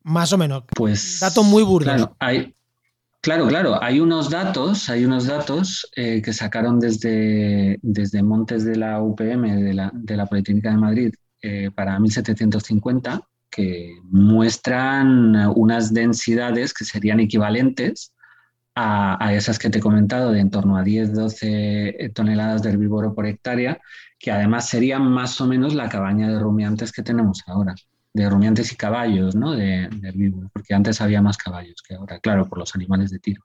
[0.04, 0.64] Más o menos.
[0.76, 1.20] Pues.
[1.20, 1.94] Datos muy burdos.
[1.94, 2.56] Claro, hay,
[3.22, 8.76] claro, claro, hay unos datos, hay unos datos eh, que sacaron desde, desde Montes de
[8.76, 15.94] la UPM, de la, de la Politécnica de Madrid, eh, para 1750 que muestran unas
[15.94, 18.14] densidades que serían equivalentes
[18.76, 23.26] a, esas que te he comentado de en torno a 10-12 toneladas de herbívoro por
[23.26, 23.80] hectárea,
[24.18, 27.76] que además serían más o menos la cabaña de rumiantes que tenemos ahora,
[28.14, 29.52] de rumiantes y caballos, ¿no?
[29.52, 33.20] De, de herbívoros, porque antes había más caballos que ahora, claro, por los animales de
[33.20, 33.44] tiro.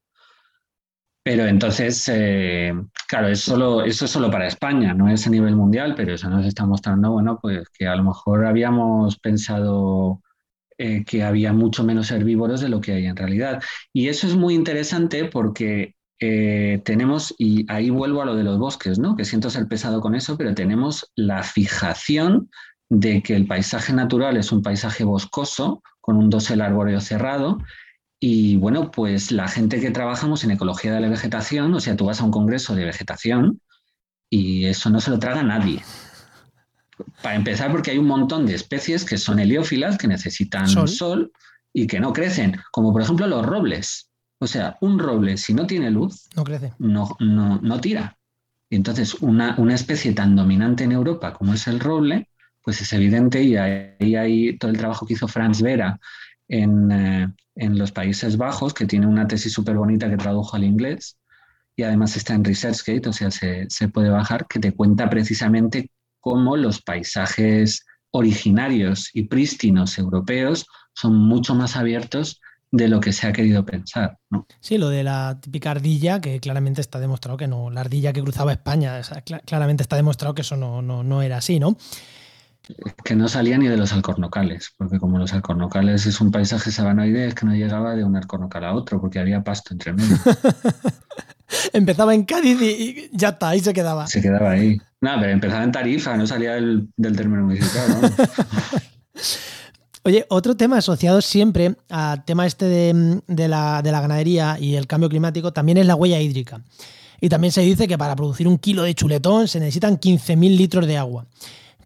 [1.27, 2.73] Pero entonces, eh,
[3.09, 6.65] claro, eso es solo para España, no es a nivel mundial, pero eso nos está
[6.67, 10.23] mostrando, bueno, pues que a lo mejor habíamos pensado
[10.79, 13.61] eh, que había mucho menos herbívoros de lo que hay en realidad.
[13.93, 18.61] Y eso es muy interesante porque eh, tenemos, y ahí vuelvo a lo de los
[18.61, 19.17] bosques, ¿no?
[19.17, 22.51] Que siento ser pesado con eso, pero tenemos la fijación
[22.89, 27.59] de que el paisaje natural es un paisaje boscoso, con un dosel arbóreo cerrado,
[28.18, 32.07] y bueno, pues la gente que trabajamos en ecología de la vegetación, o sea, tú
[32.07, 33.61] vas a un congreso de vegetación
[34.31, 35.83] y eso no se lo traga nadie.
[37.22, 41.31] Para empezar, porque hay un montón de especies que son heliófilas, que necesitan sol,
[41.72, 44.09] y que no crecen, como por ejemplo los robles.
[44.38, 46.72] O sea, un roble, si no tiene luz, no crece.
[46.79, 48.16] No, no, no tira.
[48.70, 52.31] Y entonces, una, una, especie tan dominante en Europa como es el roble,
[52.62, 56.00] pues es evidente, y ahí hay todo el trabajo que hizo Franz Vera
[56.49, 60.65] en, eh, en los Países Bajos, que tiene una tesis súper bonita que tradujo al
[60.65, 61.19] inglés
[61.77, 65.91] y además está en ResearchGate, o sea, se, se, puede bajar, que te cuenta precisamente
[66.21, 72.41] cómo los paisajes originarios y prístinos europeos son mucho más abiertos
[72.73, 74.19] de lo que se ha querido pensar.
[74.61, 78.23] Sí, lo de la típica ardilla, que claramente está demostrado que no, la ardilla que
[78.23, 79.01] cruzaba España,
[79.45, 81.77] claramente está demostrado que eso no, no, no era así, ¿no?
[83.05, 87.26] Que no salía ni de los alcornocales, porque como los alcornocales es un paisaje sabanoide,
[87.26, 90.16] es que no llegaba de un alcornocal a otro, porque había pasto entre medio.
[91.72, 94.07] empezaba en Cádiz y ya está, ahí se quedaba.
[94.07, 94.81] Se quedaba ahí.
[95.00, 98.12] Nada, pero empezaba en Tarifa, no salía del, término municipal.
[100.02, 104.76] Oye, otro tema asociado siempre al tema este de, de, la, de la ganadería y
[104.76, 106.62] el cambio climático también es la huella hídrica.
[107.20, 110.87] Y también se dice que para producir un kilo de chuletón se necesitan 15.000 litros
[110.87, 111.26] de agua.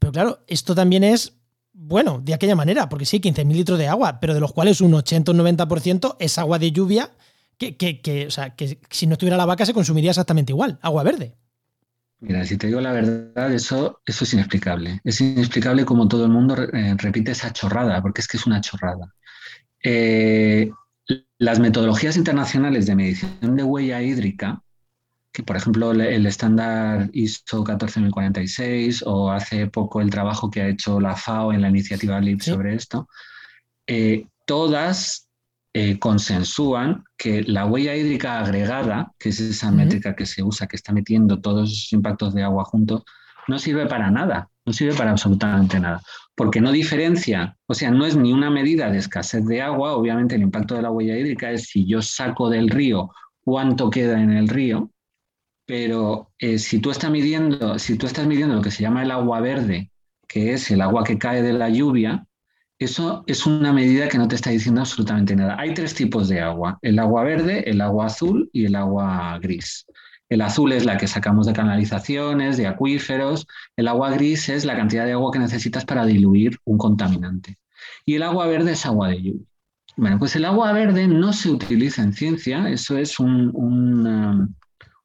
[0.00, 1.34] Pero claro, esto también es,
[1.72, 4.94] bueno, de aquella manera, porque sí, 15.000 litros de agua, pero de los cuales un
[4.94, 7.10] 80 o 90% es agua de lluvia,
[7.56, 11.02] que, que, o sea, que si no estuviera la vaca se consumiría exactamente igual, agua
[11.04, 11.36] verde.
[12.20, 15.00] Mira, si te digo la verdad, eso, eso es inexplicable.
[15.04, 18.60] Es inexplicable como todo el mundo eh, repite esa chorrada, porque es que es una
[18.62, 19.14] chorrada.
[19.82, 20.70] Eh,
[21.38, 24.62] las metodologías internacionales de medición de huella hídrica
[25.32, 31.00] que por ejemplo el estándar ISO 14046 o hace poco el trabajo que ha hecho
[31.00, 33.08] la FAO en la iniciativa LIP sobre esto,
[33.86, 35.28] eh, todas
[35.72, 40.74] eh, consensúan que la huella hídrica agregada, que es esa métrica que se usa, que
[40.74, 43.04] está metiendo todos esos impactos de agua juntos,
[43.46, 46.02] no sirve para nada, no sirve para absolutamente nada,
[46.34, 50.34] porque no diferencia, o sea, no es ni una medida de escasez de agua, obviamente
[50.34, 54.32] el impacto de la huella hídrica es si yo saco del río cuánto queda en
[54.32, 54.90] el río,
[55.70, 59.12] pero eh, si, tú estás midiendo, si tú estás midiendo lo que se llama el
[59.12, 59.92] agua verde,
[60.26, 62.26] que es el agua que cae de la lluvia,
[62.80, 65.54] eso es una medida que no te está diciendo absolutamente nada.
[65.60, 69.86] Hay tres tipos de agua, el agua verde, el agua azul y el agua gris.
[70.28, 73.46] El azul es la que sacamos de canalizaciones, de acuíferos.
[73.76, 77.58] El agua gris es la cantidad de agua que necesitas para diluir un contaminante.
[78.04, 79.46] Y el agua verde es agua de lluvia.
[79.96, 84.48] Bueno, pues el agua verde no se utiliza en ciencia, eso es un, um,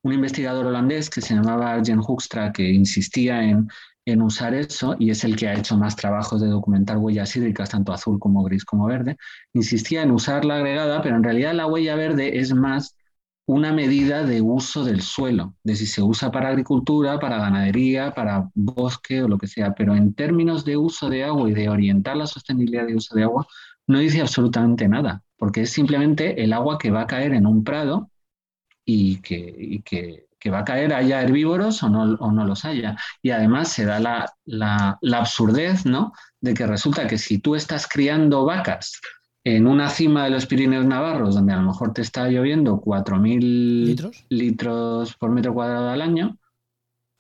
[0.06, 3.68] un investigador holandés que se llamaba Arjen Hoekstra, que insistía en,
[4.06, 7.72] en, usar eso, y es el que ha hecho más trabajos de documentar huellas hídricas,
[7.72, 9.18] tanto azul como gris como verde,
[9.54, 12.96] insistía en usar la agregada, pero en realidad la huella verde es más
[13.48, 18.52] una medida de uso del suelo, de si se usa para agricultura, para ganadería, para
[18.54, 22.16] bosque o lo que sea, pero en términos de uso de agua y de orientar
[22.16, 23.48] la sostenibilidad de uso de agua,
[23.88, 27.64] no dice absolutamente nada, porque es simplemente el agua que va a caer en un
[27.64, 28.12] prado
[28.86, 32.96] y que, que, va a caer haya herbívoros o no, o no los haya.
[33.24, 36.14] Y además se da la, la, la absurdez, ¿no?
[36.40, 39.02] De que resulta que si tú estás criando vacas
[39.44, 43.86] en una cima de los Pirineos Navarros, donde a lo mejor te está lloviendo 4.000
[43.86, 44.26] ¿Litros?
[44.30, 46.38] litros por metro cuadrado al año,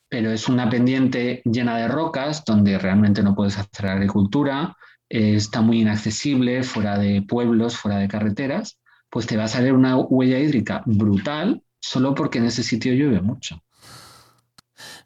[0.09, 4.75] pero es una pendiente llena de rocas donde realmente no puedes hacer agricultura,
[5.09, 8.79] eh, está muy inaccesible, fuera de pueblos, fuera de carreteras,
[9.15, 13.21] pues te va a salir una huella hídrica brutal solo porque en ese sitio llueve
[13.21, 13.63] mucho.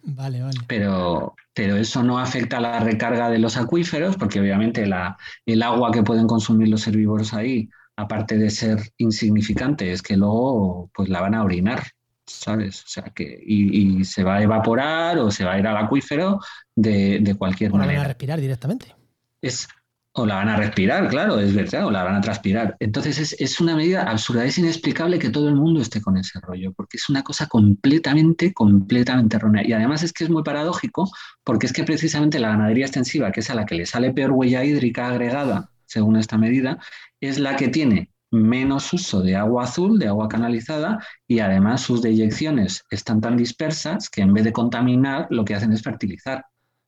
[0.02, 0.60] Vale, vale.
[0.68, 5.62] Pero, pero eso no afecta a la recarga de los acuíferos, porque obviamente la, el
[5.62, 11.08] agua que pueden consumir los herbívoros ahí, aparte de ser insignificante, es que luego pues
[11.08, 11.84] la van a orinar,
[12.26, 12.84] ¿sabes?
[12.86, 16.40] O sea que, y, se va a evaporar o se va a ir al acuífero
[16.76, 18.00] de, de cualquier o manera.
[18.00, 18.96] van a respirar directamente.
[19.40, 19.68] Es,
[20.14, 22.76] o la van a respirar, claro, es verdad, o la van a transpirar.
[22.80, 26.74] Entonces es, una medida absurda, es inexplicable que todo el mundo esté con ese rollo,
[26.74, 29.68] porque es una cosa completamente, completamente errónea.
[29.68, 31.10] Y además es que es muy paradójico,
[31.44, 34.32] porque es que precisamente la ganadería extensiva, que es a la que le sale peor
[34.32, 36.80] huella hídrica agregada, según esta medida,
[37.22, 42.02] es la que tiene menos uso de agua azul, de agua canalizada, y además sus
[42.02, 46.46] deyecciones están tan dispersas que en vez de contaminar, lo que hacen es fertilizar.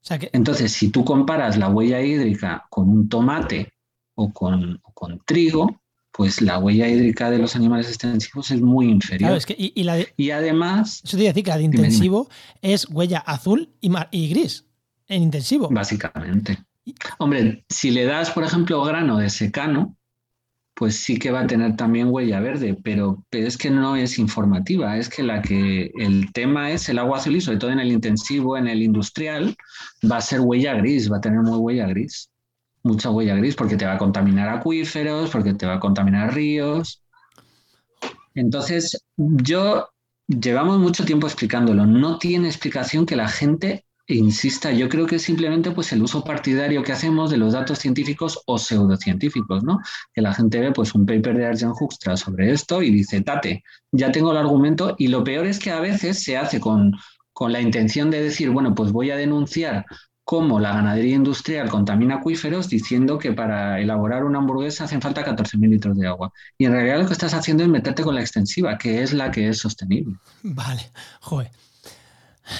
[0.10, 3.74] Entonces, si tú comparas la huella hídrica con un tomate
[4.16, 4.82] o con,
[5.26, 9.40] trigo, pues la huella hídrica de los animales extensivos es muy inferior.
[9.58, 11.02] y, además...
[11.04, 12.30] Eso te decir que la de intensivo
[12.62, 14.66] es huella azul y, y gris,
[15.08, 15.70] en intensivo.
[15.70, 16.58] Básicamente.
[17.20, 19.96] Hombre, si le das, por ejemplo, grano de secano,
[20.82, 24.98] pues sí que va a tener también huella verde, pero, es que no es informativa,
[24.98, 27.91] es que la que el tema es el agua azul y sobre todo en el
[27.91, 29.56] intensivo, en el industrial,
[30.12, 32.32] va a ser huella gris, va a tener muy huella gris,
[32.82, 37.04] mucha huella gris, porque te va a contaminar acuíferos, porque te va a contaminar ríos.
[38.34, 39.88] Entonces, yo
[40.26, 45.24] llevamos mucho tiempo explicándolo, no tiene explicación que la gente insista, yo creo que es
[45.24, 49.80] simplemente pues el uso partidario que hacemos de los datos científicos o pseudocientíficos, ¿no?
[50.13, 53.63] Que la gente ve pues un paper de Arjen Hoekstra sobre esto y dice, tate,
[53.91, 56.93] ya tengo el argumento y lo peor es que a veces se hace con,
[57.34, 59.86] con la intención de decir, bueno, pues voy a denunciar
[60.24, 65.69] cómo la ganadería industrial contamina acuíferos diciendo que para elaborar una hamburguesa hacen falta 14.000
[65.69, 66.32] litros de agua.
[66.58, 69.32] Y en realidad lo que estás haciendo es meterte con la extensiva, que es la
[69.32, 70.15] que es sostenible.
[70.43, 71.52] Vale, joder.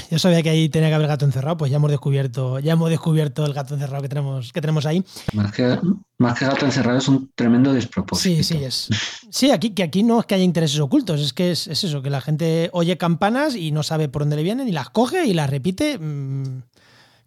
[0.10, 2.90] Yo sabía que ahí tenía que haber gato encerrado, pues ya hemos descubierto, ya hemos
[2.90, 5.04] descubierto el gato encerrado que tenemos, que tenemos ahí.
[5.34, 5.80] Más que,
[6.18, 8.44] más que gato encerrado es un tremendo despropósito.
[8.44, 8.90] Sí, sí, es.
[9.30, 12.10] Sí, aquí, que aquí no es que haya intereses ocultos, es que es, eso, que
[12.10, 15.34] la gente oye campanas y no sabe por dónde le vienen y las coge y
[15.34, 15.98] las repite.
[15.98, 16.62] Mm,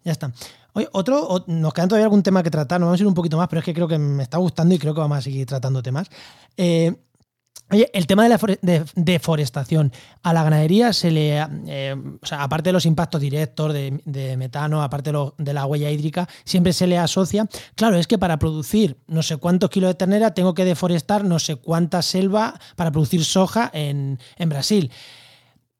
[0.03, 0.31] ya está.
[0.73, 3.37] Oye, otro, nos quedan todavía algún tema que tratar, nos vamos a ir un poquito
[3.37, 5.45] más, pero es que creo que me está gustando y creo que vamos a seguir
[5.45, 6.09] tratando temas.
[6.57, 6.93] Eh,
[7.71, 9.91] Oye, el tema de la deforestación.
[10.21, 11.43] A la ganadería se le.
[11.67, 16.29] Eh, o sea, aparte de los impactos directos de, metano, aparte de, la huella hídrica,
[16.43, 17.47] siempre se le asocia.
[17.73, 21.39] Claro, es que para producir no sé cuántos kilos de ternera tengo que deforestar no
[21.39, 24.91] sé cuánta selva para producir soja en, Brasil.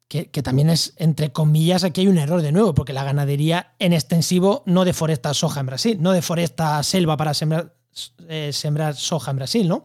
[0.08, 3.92] Que, también es, entre comillas, aquí hay un error de nuevo, porque la ganadería en
[3.92, 7.74] extensivo no deforesta soja en Brasil, no deforesta selva para sembrar,
[8.28, 9.84] eh, sembrar soja en Brasil, ¿no?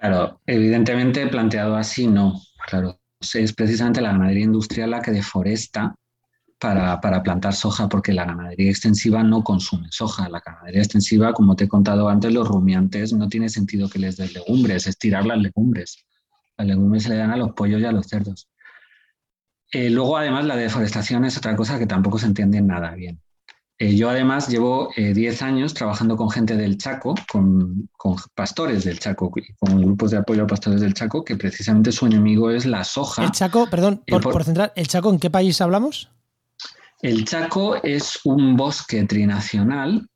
[0.00, 3.00] Claro, evidentemente planteado así no, claro.
[3.34, 5.94] Es precisamente la ganadería industrial la que deforesta
[6.58, 10.28] para, plantar soja, porque la ganadería extensiva no consume soja.
[10.28, 14.16] La ganadería extensiva, como te he contado antes, los rumiantes no tiene sentido que les
[14.16, 16.04] des legumbres, es tirar las legumbres.
[16.56, 18.48] Las legumbres se le dan a los pollos y a los cerdos.
[19.72, 23.20] Eh, luego, además, la deforestación es otra cosa que tampoco se entiende nada bien.
[23.80, 27.88] Eh, yo además llevo 10 eh, años trabajando con gente del Chaco, con,
[28.34, 32.50] pastores del Chaco, con grupos de apoyo a pastores del Chaco, que precisamente su enemigo
[32.50, 33.22] es la soja.
[33.22, 36.10] El Chaco, perdón, eh, por, centrar, ¿el Chaco en qué país hablamos?
[37.02, 40.08] El Chaco es un bosque trinacional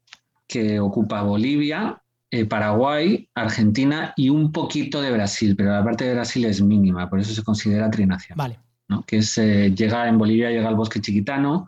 [0.49, 2.03] que ocupa Bolivia,
[2.49, 7.21] Paraguay, Argentina y un poquito de Brasil, pero la parte de Brasil es mínima, por
[7.21, 8.59] eso se considera trinacional.
[8.89, 9.05] Vale.
[9.07, 11.67] Que es, llega en Bolivia, llega al bosque chiquitano,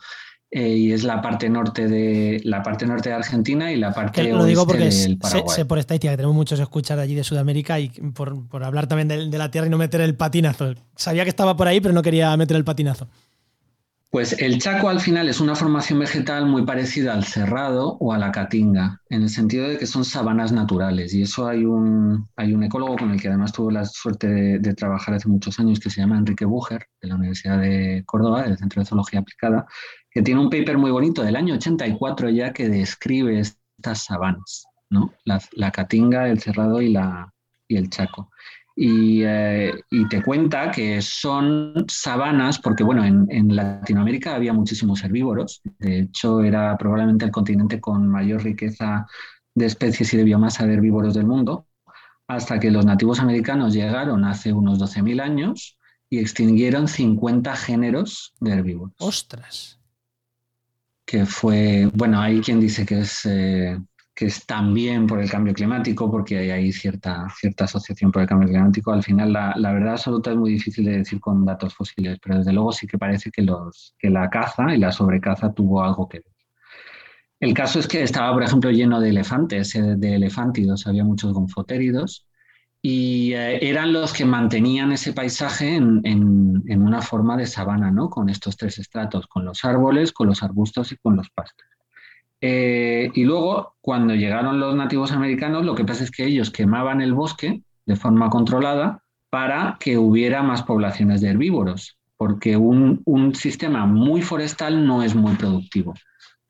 [0.57, 4.23] eh, y es la parte norte de la parte norte de Argentina y la parte
[4.23, 5.53] que lo digo porque del Paraguay.
[5.53, 9.37] Sé, por estadística que tenemos muchos escuchar allí de Sudamérica y por, hablar también de,
[9.37, 10.77] la tierra y no meter el patinazo.
[10.95, 13.09] Sabía que estaba por ahí, pero no quería meter el patinazo.
[14.15, 18.19] Pues el chaco al final es una formación vegetal muy parecida al cerrado o a
[18.19, 21.13] la caatinga, en el sentido de que son sabanas naturales.
[21.15, 24.29] Y eso hay un, hay un ecólogo con el que además tuve la suerte
[24.61, 28.45] de, trabajar hace muchos años, que se llama Enrique Bucher, de la Universidad de Córdoba,
[28.45, 29.67] del Centro de Zoología Aplicada,
[30.09, 35.13] que tiene un paper muy bonito del año 84 ya que describe estas sabanas, ¿no?
[35.25, 37.35] la, la caatinga, el cerrado y, la,
[37.67, 38.31] y el chaco.
[38.77, 46.01] Eh, y, te cuenta que son sabanas, porque bueno, en, Latinoamérica había muchísimos herbívoros, de
[46.01, 49.07] hecho era probablemente el continente con mayor riqueza
[49.55, 51.67] de especies y de biomasa de herbívoros del mundo,
[52.27, 55.79] hasta que los nativos americanos llegaron hace unos 12.000 años
[56.11, 58.95] y extinguieron 50 géneros de herbívoros.
[58.99, 59.79] ¡Ostras!
[61.05, 63.25] Que fue, bueno, hay quien dice que es...
[63.25, 63.79] Eh,
[64.15, 68.29] que es también por el cambio climático, porque hay ahí cierta, cierta asociación por el
[68.29, 68.93] cambio climático.
[68.93, 72.39] Al final, la, la, verdad absoluta es muy difícil de decir con datos fósiles, pero
[72.39, 76.09] desde luego sí que parece que, los, que la caza y la sobrecaza tuvo algo
[76.09, 76.33] que ver.
[77.41, 81.33] El caso es que estaba, por ejemplo, lleno de elefantes, eh, de elefántidos, había muchos
[81.33, 82.27] gonfotéridos,
[82.81, 87.91] y eh, eran los que mantenían ese paisaje en, en, en una forma de sabana,
[87.91, 88.09] ¿no?
[88.11, 91.67] con estos tres estratos, con los árboles, con los arbustos y con los pastos.
[92.47, 97.01] Eh, y luego, cuando llegaron los nativos americanos, lo que pasa es que ellos quemaban
[97.01, 103.03] el bosque de forma controlada para que hubiera más poblaciones de herbívoros, porque un,
[103.35, 105.95] sistema muy forestal no es muy productivo.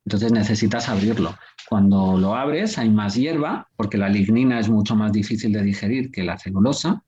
[0.04, 1.36] Entonces necesitas abrirlo.
[1.68, 6.10] Cuando lo abres hay más hierba, porque la lignina es mucho más difícil de digerir
[6.10, 7.04] que la celulosa.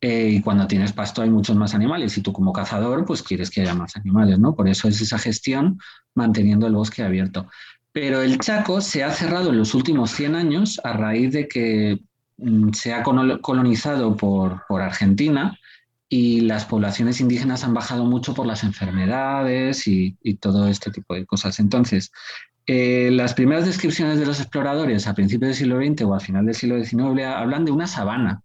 [0.00, 3.50] Eh, y cuando tienes pasto hay muchos más animales y tú como cazador pues quieres
[3.50, 4.54] que haya más animales, ¿no?
[4.54, 5.78] Por eso es esa gestión
[6.14, 7.46] manteniendo el bosque abierto.
[7.94, 12.00] Pero el Chaco se ha cerrado en los últimos 100 años a raíz de que
[12.38, 15.56] mm, se ha colonizado por, Argentina
[16.08, 21.24] y las poblaciones indígenas han bajado mucho por las enfermedades y, todo este tipo de
[21.24, 21.60] cosas.
[21.60, 22.10] Entonces,
[22.66, 26.46] eh, las primeras descripciones de los exploradores a principios del siglo XX o al final
[26.46, 28.42] del siglo XIX hablan de una sabana,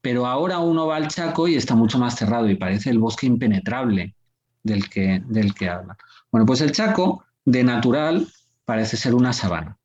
[0.00, 3.28] pero ahora uno va al Chaco y está mucho más cerrado y parece el bosque
[3.28, 4.16] impenetrable
[4.64, 5.96] del que, del que habla.
[6.32, 8.26] Bueno, pues el Chaco, de natural,
[8.68, 9.78] parece ser una sabana.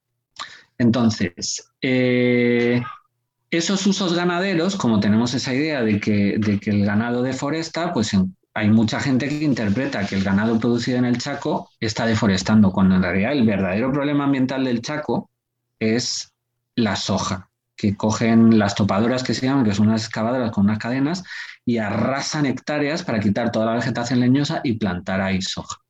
[0.77, 2.83] Entonces, eh,
[3.49, 8.11] esos usos ganaderos, como tenemos esa idea de que, el ganado deforesta, pues
[8.53, 12.95] hay mucha gente que interpreta que el ganado producido en el Chaco está deforestando, cuando
[12.95, 15.29] en realidad el verdadero problema ambiental del Chaco
[15.79, 16.33] es
[16.75, 20.79] la soja, que cogen las topadoras que se llaman, que son unas excavadoras con unas
[20.79, 21.23] cadenas,
[21.63, 25.82] y arrasan hectáreas para quitar toda la vegetación leñosa y plantar ahí soja.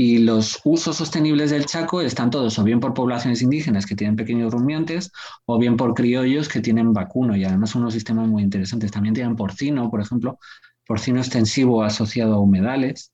[0.00, 4.14] Y los usos sostenibles del Chaco están todos o bien por poblaciones indígenas que tienen
[4.14, 5.10] pequeños rumiantes
[5.44, 8.92] o bien por criollos que tienen vacuno y además unos sistemas muy interesantes.
[8.92, 10.38] También tienen porcino, por ejemplo,
[10.86, 13.12] porcino extensivo asociado a humedales.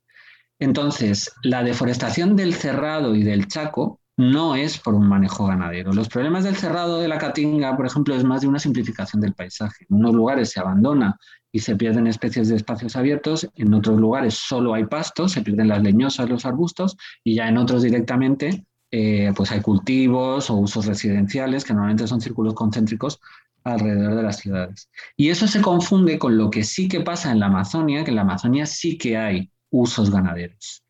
[0.59, 5.93] Entonces, la deforestación del cerrado y del Chaco no es por un manejo ganadero.
[5.93, 9.35] Los problemas del cerrado de la Caatinga, por ejemplo, es más de una simplificación del
[9.35, 9.87] paisaje.
[9.91, 11.19] En unos lugares se abandona
[11.51, 15.69] y se pierden especies de espacios abiertos, en otros lugares solo hay pastos, se pierden
[15.69, 20.87] las leñosas, los arbustos, y ya en otros directamente eh, pues hay cultivos o usos
[20.87, 23.21] residenciales, que normalmente son círculos concéntricos
[23.65, 24.89] alrededor de las ciudades.
[25.17, 28.17] Y eso se confunde con lo que sí que pasa en la Amazonia, que en
[28.17, 30.85] la Amazonia sí que hay usos ganaderos.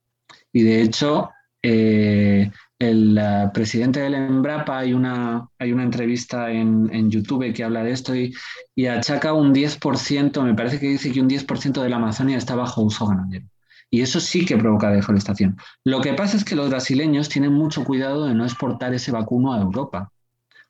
[0.52, 1.30] Y de hecho,
[1.62, 3.20] eh, el
[3.52, 8.34] presidente del Embrapa, hay una, hay una entrevista en, YouTube que habla de esto y,
[8.74, 12.54] y, achaca un 10%, me parece que dice que un 10% de la Amazonia está
[12.54, 13.46] bajo uso ganadero.
[13.90, 15.56] Y eso sí que provoca deforestación.
[15.84, 19.52] Lo que pasa es que los brasileños tienen mucho cuidado de no exportar ese vacuno
[19.52, 20.10] a Europa,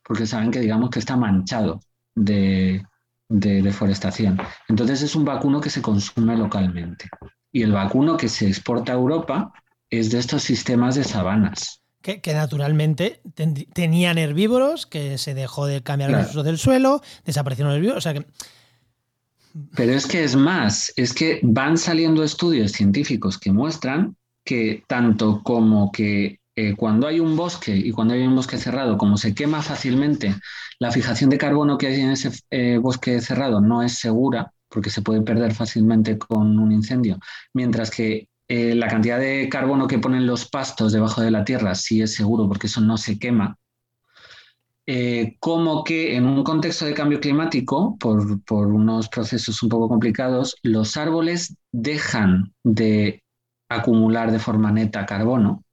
[0.02, 1.80] porque saben que digamos que está manchado
[2.14, 2.84] de,
[3.28, 4.38] de deforestación.
[4.68, 7.08] Entonces es un vacuno que se consume localmente.
[7.50, 9.52] Y el vacuno que se exporta a Europa
[9.88, 13.22] es de estos sistemas de sabanas que, naturalmente
[13.72, 17.98] tenían herbívoros, que se dejó de cambiar el uso del suelo, desaparecieron los herbívoros.
[17.98, 18.26] O sea que...
[19.74, 25.42] Pero es que es más, es que van saliendo estudios científicos que muestran que tanto
[25.42, 29.34] como que eh, cuando hay un bosque y cuando hay un bosque cerrado, como se
[29.34, 30.34] quema fácilmente,
[30.80, 34.90] la fijación de carbono que hay en ese eh, bosque cerrado no es segura, porque
[34.90, 37.18] se puede perder fácilmente con un incendio,
[37.54, 41.74] mientras que eh, la cantidad de carbono que ponen los pastos debajo de la tierra
[41.74, 43.58] sí es seguro porque eso no se quema.
[44.86, 49.88] Eh, como que en un contexto de cambio climático, por, por, unos procesos un poco
[49.88, 53.24] complicados, los árboles dejan de
[53.68, 55.64] acumular de forma neta carbono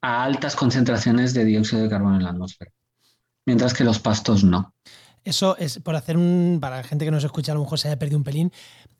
[0.00, 2.70] a altas concentraciones de dióxido de carbono en la atmósfera,
[3.44, 4.72] mientras que los pastos no.
[5.24, 6.58] Eso es por hacer un.
[6.60, 8.52] Para la gente que nos escucha, a lo mejor se haya perdido un pelín.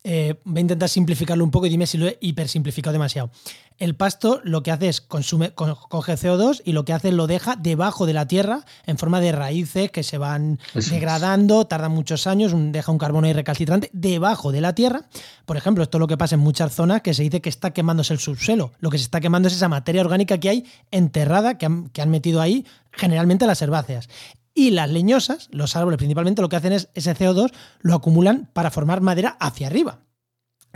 [0.02, 3.30] Eh, voy a intentar simplificarlo un poco y dime si lo he hipersimplificado demasiado.
[3.76, 7.26] El pasto lo que hace es consume, coge CO2 y lo que hace es lo
[7.26, 12.26] deja debajo de la tierra en forma de raíces que se van degradando, tardan muchos
[12.26, 15.08] años, deja un carbono ahí recalcitrante debajo de la tierra.
[15.46, 17.72] Por ejemplo, esto es lo que pasa en muchas zonas que se dice que está
[17.72, 18.72] quemándose el subsuelo.
[18.80, 22.02] Lo que se está quemando es esa materia orgánica que hay enterrada, que han, que
[22.02, 24.08] han metido ahí generalmente las herbáceas.
[24.60, 27.50] Y las leñosas, los árboles principalmente, lo que hacen es ese CO2
[27.80, 30.00] lo acumulan para formar madera hacia arriba.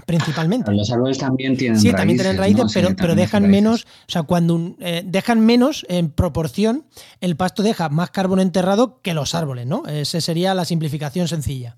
[0.07, 0.73] Principalmente.
[0.73, 1.91] Los árboles también tienen raíces.
[1.91, 6.09] Sí, también tienen raíces, pero, pero dejan menos, o sea, cuando eh, dejan menos en
[6.09, 6.87] proporción,
[7.21, 9.85] el pasto deja más carbono enterrado que los árboles, ¿no?
[9.87, 11.77] Esa sería la simplificación sencilla.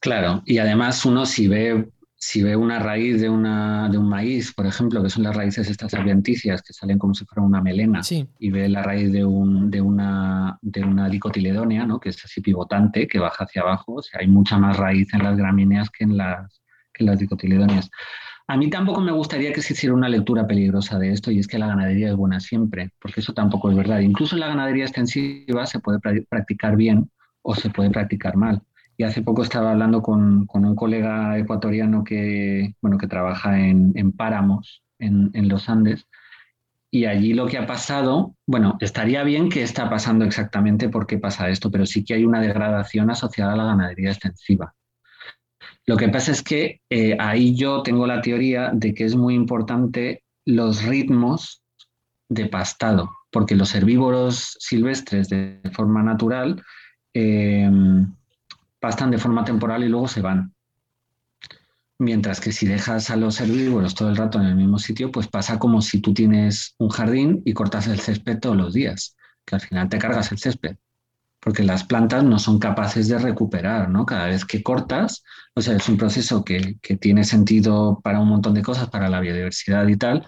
[0.00, 1.91] Claro, y además uno si ve
[2.24, 5.68] si ve una raíz de, una, de un maíz, por ejemplo, que son las raíces
[5.68, 8.00] estas adventicias que salen como si fuera una melena,
[8.38, 11.98] y ve la raíz de, un, de, una, de una dicotiledonia, ¿no?
[11.98, 15.24] que es así pivotante, que baja hacia abajo, o sea, hay mucha más raíz en
[15.24, 16.62] las gramíneas que en las,
[16.94, 17.90] que en las dicotiledonias.
[18.46, 21.48] A mí tampoco me gustaría que se hiciera una lectura peligrosa de esto y es
[21.48, 23.98] que la ganadería es buena siempre, porque eso tampoco es verdad.
[23.98, 27.10] Incluso la ganadería extensiva se puede practicar bien
[27.42, 28.62] o se puede practicar mal.
[29.02, 35.48] Hace poco estaba hablando con, un colega ecuatoriano que, bueno, que trabaja en, páramos en,
[35.48, 36.06] los Andes.
[36.90, 41.18] Y allí lo que ha pasado, bueno, estaría bien que está pasando exactamente por qué
[41.18, 44.74] pasa esto, pero sí que hay una degradación asociada a la ganadería extensiva.
[45.86, 49.34] Lo que pasa es que eh, ahí yo tengo la teoría de que es muy
[49.34, 51.62] importante los ritmos
[52.28, 56.62] de pastado, porque los herbívoros silvestres de forma natural
[57.14, 57.70] eh,
[58.82, 60.52] pastan de forma temporal y luego se van.
[62.00, 65.28] Mientras que si dejas a los herbívoros todo el rato en el mismo sitio, pues
[65.28, 69.14] pasa como si tú tienes un jardín y cortas el césped todos los días,
[69.46, 70.78] que al final te cargas el césped,
[71.38, 74.04] porque las plantas no son capaces de recuperar, ¿no?
[74.04, 75.22] Cada vez que cortas,
[75.54, 79.08] o sea, es un proceso que, que tiene sentido para un montón de cosas, para
[79.08, 80.26] la biodiversidad y tal,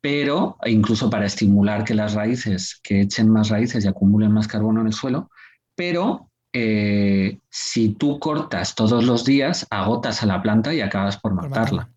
[0.00, 4.80] pero incluso para estimular que las raíces, que echen más raíces y acumulen más carbono
[4.80, 5.30] en el suelo,
[5.76, 11.34] pero eh, si tú cortas todos los días, agotas a la planta y acabas por
[11.34, 11.90] matarla.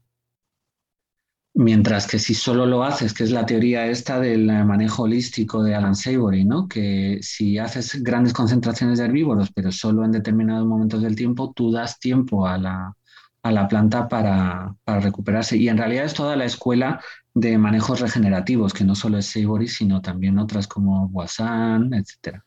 [1.54, 5.76] Mientras que si solo lo haces, que es la teoría esta del manejo holístico de
[5.76, 6.68] Alan Savory, ¿no?
[6.68, 11.72] que si haces grandes concentraciones de herbívoros, pero solo en determinados momentos del tiempo, tú
[11.72, 15.56] das tiempo a la, planta para, para, recuperarse.
[15.56, 17.02] Y en realidad es toda la escuela
[17.34, 22.44] de manejos regenerativos, que no solo es Savory, sino también otras como Wassan, etcétera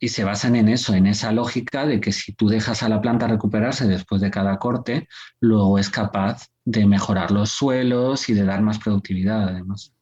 [0.00, 3.02] y se basan en eso, en esa lógica de que si tú dejas a la
[3.02, 5.06] planta recuperarse después de cada corte,
[5.40, 9.92] luego es capaz de mejorar los suelos y de dar más productividad además.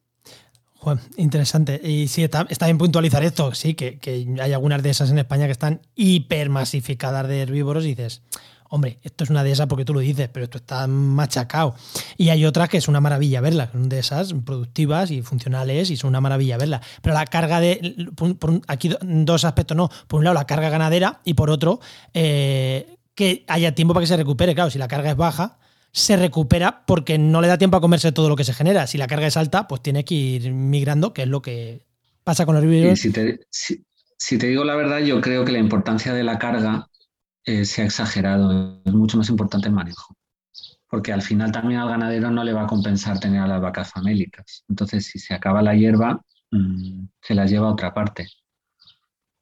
[1.17, 1.81] interesante.
[1.83, 5.47] Y sí, está, bien puntualizar esto, sí, que, que, hay algunas de esas en España
[5.47, 8.23] que están hipermasificadas de herbívoros y dices,
[8.69, 11.75] hombre, esto es una de esas porque tú lo dices, pero esto está machacado.
[12.17, 15.97] Y hay otras que es una maravilla verlas, son de esas productivas y funcionales y
[15.97, 16.85] son una maravilla verlas.
[17.03, 17.97] Pero la carga de.
[18.67, 19.91] aquí dos aspectos, no.
[20.07, 21.81] Por un lado, la carga ganadera y por otro,
[22.15, 24.55] eh, que haya tiempo para que se recupere.
[24.55, 25.59] Claro, si la carga es baja,
[25.93, 28.87] se recupera porque no le da tiempo a comerse todo lo que se genera.
[28.87, 31.87] Si la carga es alta, pues tiene que ir migrando, que es lo que
[32.25, 33.01] pasa con los herbívoros.
[34.21, 36.89] si te digo la verdad, yo creo que la importancia de la carga
[37.49, 38.79] eh, se ha exagerado.
[38.85, 40.15] Es mucho más importante el manejo.
[40.87, 43.91] Porque al final también al ganadero no le va a compensar tener a las vacas
[43.91, 44.65] famélicas.
[44.69, 48.29] Entonces, si se acaba la hierba, mm, se las lleva a otra parte.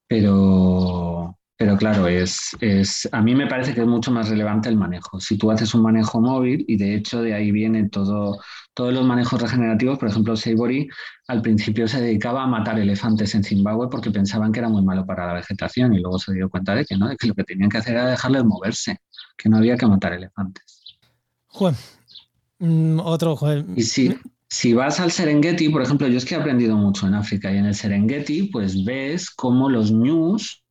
[0.09, 4.77] Pero, pero claro, es, es, a mí me parece que es mucho más relevante el
[4.77, 5.19] manejo.
[5.21, 8.39] Si tú haces un manejo móvil, y de hecho de ahí viene todo,
[8.75, 10.87] todos los manejos regenerativos, por ejemplo, Savory
[11.29, 15.07] al principio se dedicaba a matar elefantes en Zimbabue porque pensaban que era muy malo
[15.07, 17.45] para la vegetación y luego se dio cuenta de que no, de que lo que
[17.45, 18.99] tenían que hacer era dejarles moverse,
[19.39, 20.99] que no había que matar elefantes.
[21.47, 21.75] Juan,
[22.59, 23.73] mm, otro Juan.
[23.75, 24.15] Y si,
[24.47, 27.57] si vas al Serengeti, por ejemplo, yo es que he aprendido mucho en África y
[27.57, 30.66] en el Serengeti, pues ves cómo los ñus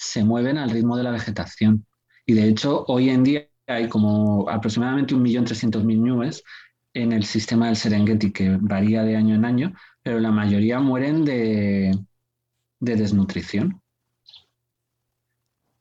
[0.00, 1.86] se mueven al ritmo de la vegetación.
[2.24, 6.42] Y de hecho, hoy en día hay como aproximadamente 1.300.000 ñus
[6.94, 11.24] en el sistema del Serengeti, que varía de año en año, pero la mayoría mueren
[11.26, 11.98] de,
[12.80, 13.79] desnutrición.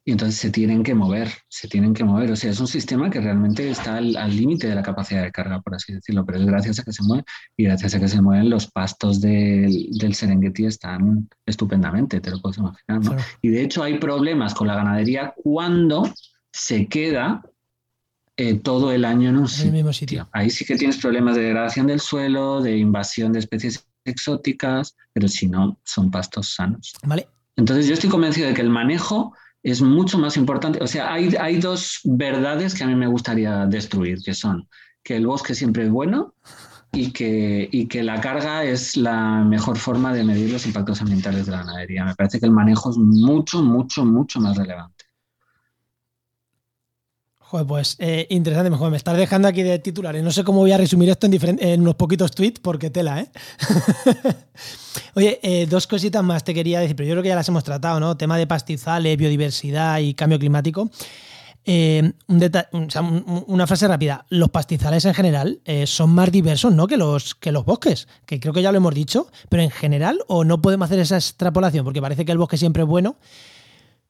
[0.10, 2.32] Y entonces se tienen que mover, se tienen que mover.
[2.32, 5.62] O sea, es un sistema que realmente está al límite de la capacidad de carga,
[5.62, 8.20] por así decirlo, pero es gracias a que se mueve y gracias a que se
[8.20, 13.24] mueven los pastos del, Serengeti están estupendamente, te lo puedes imaginar.
[13.44, 16.12] Y de hecho hay problemas con la ganadería cuando
[16.52, 17.44] se queda
[18.36, 19.48] eh, todo el año en un
[19.94, 20.28] sitio.
[20.32, 25.28] Ahí sí que tienes problemas de degradación del suelo, de invasión de especies exóticas, pero
[25.28, 26.94] si no, son pastos sanos.
[27.04, 27.28] Vale.
[27.56, 30.82] Entonces yo estoy convencido de que el manejo es mucho más importante.
[30.82, 34.68] O sea, hay, hay dos verdades que a mí me gustaría destruir, que son
[35.04, 36.34] que el bosque siempre es bueno
[36.92, 41.46] y que, y que la carga es la mejor forma de medir los impactos ambientales
[41.46, 42.06] de la ganadería.
[42.06, 44.99] Me parece que el manejo es mucho, mucho, mucho más relevante.
[47.50, 50.22] Joder, pues eh, interesante, mejor me estás dejando aquí de titulares.
[50.24, 53.28] No sé cómo voy a resumir esto en, en unos poquitos tweets, porque tela, ¿eh?
[55.16, 57.64] Oye, eh, dos cositas más te quería decir, pero yo creo que ya las hemos
[57.64, 58.16] tratado, ¿no?
[58.16, 60.92] Tema de pastizales, biodiversidad y cambio climático.
[61.66, 64.28] Eh, una frase rápida.
[64.30, 66.86] Los pastizales en general son más diversos ¿no?
[66.86, 70.20] que, los, que los bosques, que creo que ya lo hemos dicho, pero en general,
[70.28, 73.18] o no podemos hacer esa extrapolación, porque parece que el bosque siempre es bueno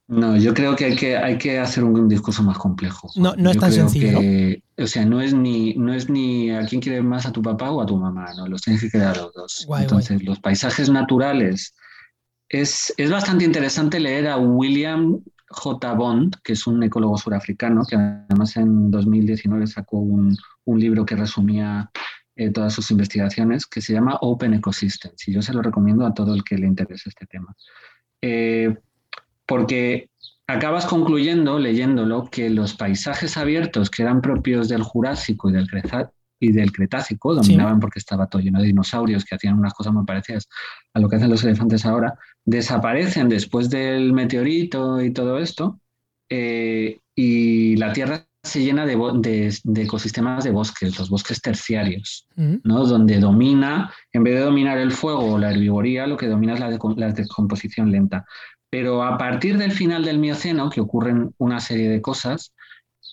[0.09, 3.11] no, yo creo que hay que, hay que hacer un, discurso más complejo.
[3.15, 4.19] No, no es tan sencillo.
[4.75, 7.69] O sea, no es, ni, no es ni a quién quiere más a tu papá
[7.69, 9.67] o a tu mamá, no, los tienes que quedar los dos.
[9.79, 11.75] Entonces, los paisajes naturales.
[12.47, 15.93] Es, es bastante interesante leer a William J.
[15.93, 20.35] Bond, que es un ecólogo surafricano, que además en 2019 sacó un,
[20.65, 21.91] un libro que resumía
[22.35, 26.15] eh, todas sus investigaciones, que se llama Open Ecosystems, y yo se lo recomiendo a
[26.15, 27.55] todo el que le interese este tema.
[28.23, 28.75] Eh,
[29.49, 30.09] porque
[30.45, 35.67] acabas concluyendo, leyéndolo, que los paisajes abiertos que eran propios del Jurásico y del,
[36.39, 40.05] y del Cretácico, dominaban porque estaba todo lleno de dinosaurios que hacían unas cosas muy
[40.05, 40.47] parecidas
[40.93, 42.13] a lo que hacen los elefantes ahora,
[42.45, 45.79] desaparecen después del meteorito y todo esto,
[46.29, 52.57] eh, y la Tierra se llena de, ecosistemas de bosques, los bosques terciarios, mm.
[52.63, 52.85] ¿no?
[52.85, 56.59] donde domina, en vez de dominar el fuego o la herbivoría, lo que domina es
[56.59, 58.25] la, la descomposición lenta.
[58.69, 62.53] Pero a partir del final del Mioceno, que ocurren una serie de cosas,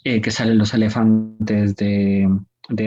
[0.04, 2.28] eh, que salen los elefantes de,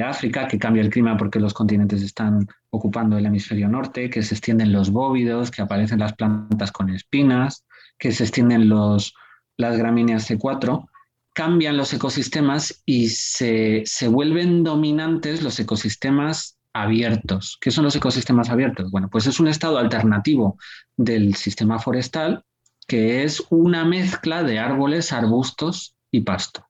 [0.06, 4.36] África, que cambia el clima porque los continentes están ocupando el hemisferio norte, que se
[4.36, 7.66] extienden los bóvidos, que aparecen las plantas con espinas,
[7.98, 9.14] que se extienden los,
[9.58, 10.88] las gramíneas C4,
[11.34, 17.58] cambian los ecosistemas y se, se vuelven dominantes los ecosistemas abiertos.
[17.60, 18.92] ¿Qué son los ecosistemas abiertos?
[18.92, 20.58] Bueno, pues es un estado alternativo
[20.98, 22.44] del sistema forestal
[22.90, 26.66] que es una mezcla de árboles, arbustos y pasto,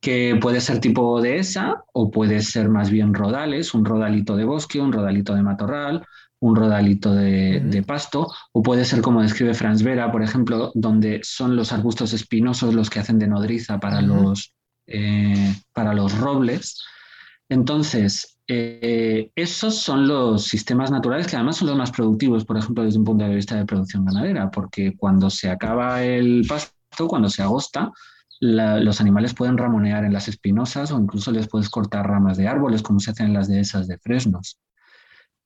[0.00, 4.80] que puede ser tipo dehesa o puede ser más bien rodales, un rodalito de bosque,
[4.80, 6.06] un rodalito de matorral,
[6.38, 11.56] un rodalito de, pasto, o puede ser como describe Franz Vera, por ejemplo, donde son
[11.56, 14.54] los arbustos espinosos los que hacen de nodriza para, los,
[14.86, 16.80] eh, para los robles.
[17.52, 22.82] Entonces, eh, esos son los sistemas naturales que además son los más productivos, por ejemplo,
[22.82, 27.28] desde un punto de vista de producción ganadera, porque cuando se acaba el pasto, cuando
[27.28, 27.92] se agosta,
[28.40, 32.82] los animales pueden ramonear en las espinosas o incluso les puedes cortar ramas de árboles,
[32.82, 34.58] como se hacen en las dehesas de fresnos.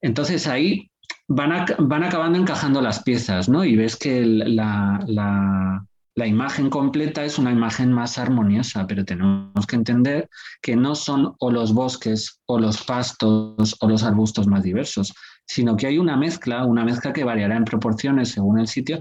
[0.01, 0.89] Entonces ahí
[1.27, 3.65] van, van acabando encajando las piezas, ¿no?
[3.65, 5.85] Y ves que la, la
[6.25, 10.31] imagen completa es una imagen más armoniosa, pero tenemos que entender
[10.63, 15.13] que no son o los bosques o los pastos o los arbustos más diversos,
[15.47, 18.99] sino que hay una mezcla, una mezcla que variará en proporciones según el sitio,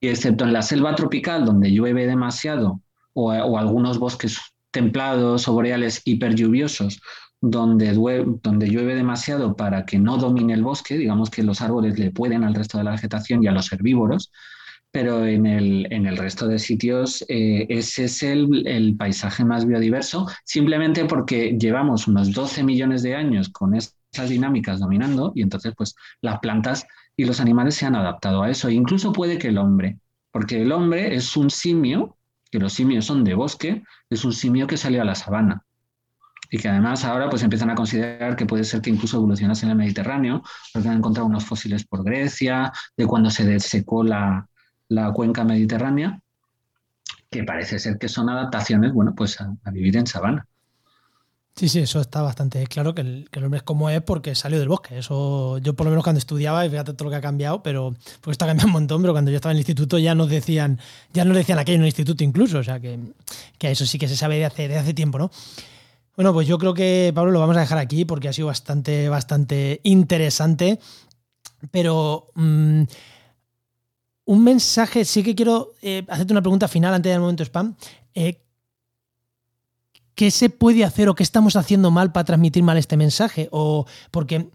[0.00, 2.80] y excepto en la selva tropical donde llueve demasiado
[3.12, 4.38] o, algunos bosques
[4.70, 7.00] templados o boreales hiperlluviosos
[7.40, 7.92] donde,
[8.42, 12.44] donde llueve demasiado para que no domine el bosque, digamos que los árboles le pueden
[12.44, 14.32] al resto de la vegetación y a los herbívoros,
[14.90, 19.66] pero en el, en el resto de sitios eh, ese es el, el, paisaje más
[19.66, 25.74] biodiverso, simplemente porque llevamos unos 12 millones de años con esas dinámicas dominando y entonces
[25.76, 29.58] pues las plantas y los animales se han adaptado a eso, incluso puede que el
[29.58, 29.98] hombre,
[30.30, 32.16] porque el hombre es un simio,
[32.50, 35.62] que los simios son de bosque, es un simio que salió a la sabana
[36.50, 39.72] y que además ahora pues empiezan a considerar que puede ser que incluso evolucionase en
[39.72, 44.48] el Mediterráneo, porque han encontrado unos fósiles por Grecia, de cuando se desecó la,
[44.88, 46.20] la cuenca mediterránea,
[47.30, 50.46] que parece ser que son adaptaciones, bueno, pues a, vivir en sabana.
[51.54, 54.68] Sí, sí, eso está bastante claro que el, hombre es como es porque salió del
[54.68, 54.98] bosque.
[54.98, 57.94] Eso yo por lo menos cuando estudiaba, y fíjate todo lo que ha cambiado, pero
[58.20, 60.78] pues está cambiando un montón, pero cuando yo estaba en el instituto ya nos decían,
[61.14, 62.98] ya nos decían aquello en el instituto incluso, o sea que,
[63.58, 65.30] que eso sí que se sabe de hace, de hace tiempo, ¿no?
[66.14, 69.08] Bueno, pues yo creo que Pablo lo vamos a dejar aquí porque ha sido bastante,
[69.10, 70.78] bastante interesante.
[71.70, 72.82] Pero mm,
[74.26, 77.74] un mensaje, sí que quiero eh, hacerte una pregunta final antes del momento spam.
[78.14, 78.42] Eh,
[80.14, 83.48] ¿Qué se puede hacer o qué estamos haciendo mal para transmitir mal este mensaje?
[83.52, 84.48] O porque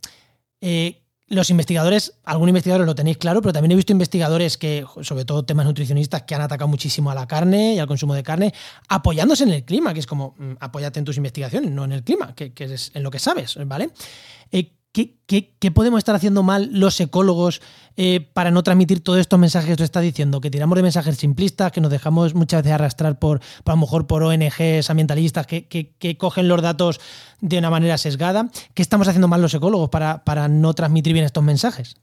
[0.59, 5.24] eh, los investigadores, algunos investigadores lo tenéis claro, pero también he visto investigadores que, sobre
[5.24, 8.53] todo temas nutricionistas, que han atacado muchísimo a la carne y al consumo de carne,
[8.89, 12.03] apoyándose en el clima, que es como, mm, apóyate en tus investigaciones, no en el
[12.03, 13.91] clima, que, es en lo que sabes, ¿vale?
[14.92, 17.62] ¿Qué, podemos estar haciendo mal los ecólogos
[17.96, 20.42] eh, para no transmitir todos estos mensajes tú estás diciendo?
[20.42, 24.08] Que tiramos de mensajes simplistas, que nos dejamos muchas veces arrastrar por, a lo mejor
[24.08, 27.00] por ONGs ambientalistas que, cogen los datos
[27.39, 28.50] de una manera sesgada.
[28.74, 31.96] ¿Qué estamos haciendo mal los ecólogos para, para no transmitir bien estos mensajes?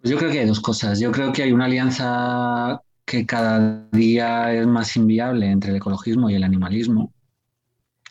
[0.00, 1.00] Pues yo creo que hay dos cosas.
[1.00, 6.30] Yo creo que hay una alianza que cada día es más inviable entre el ecologismo
[6.30, 7.12] y el animalismo.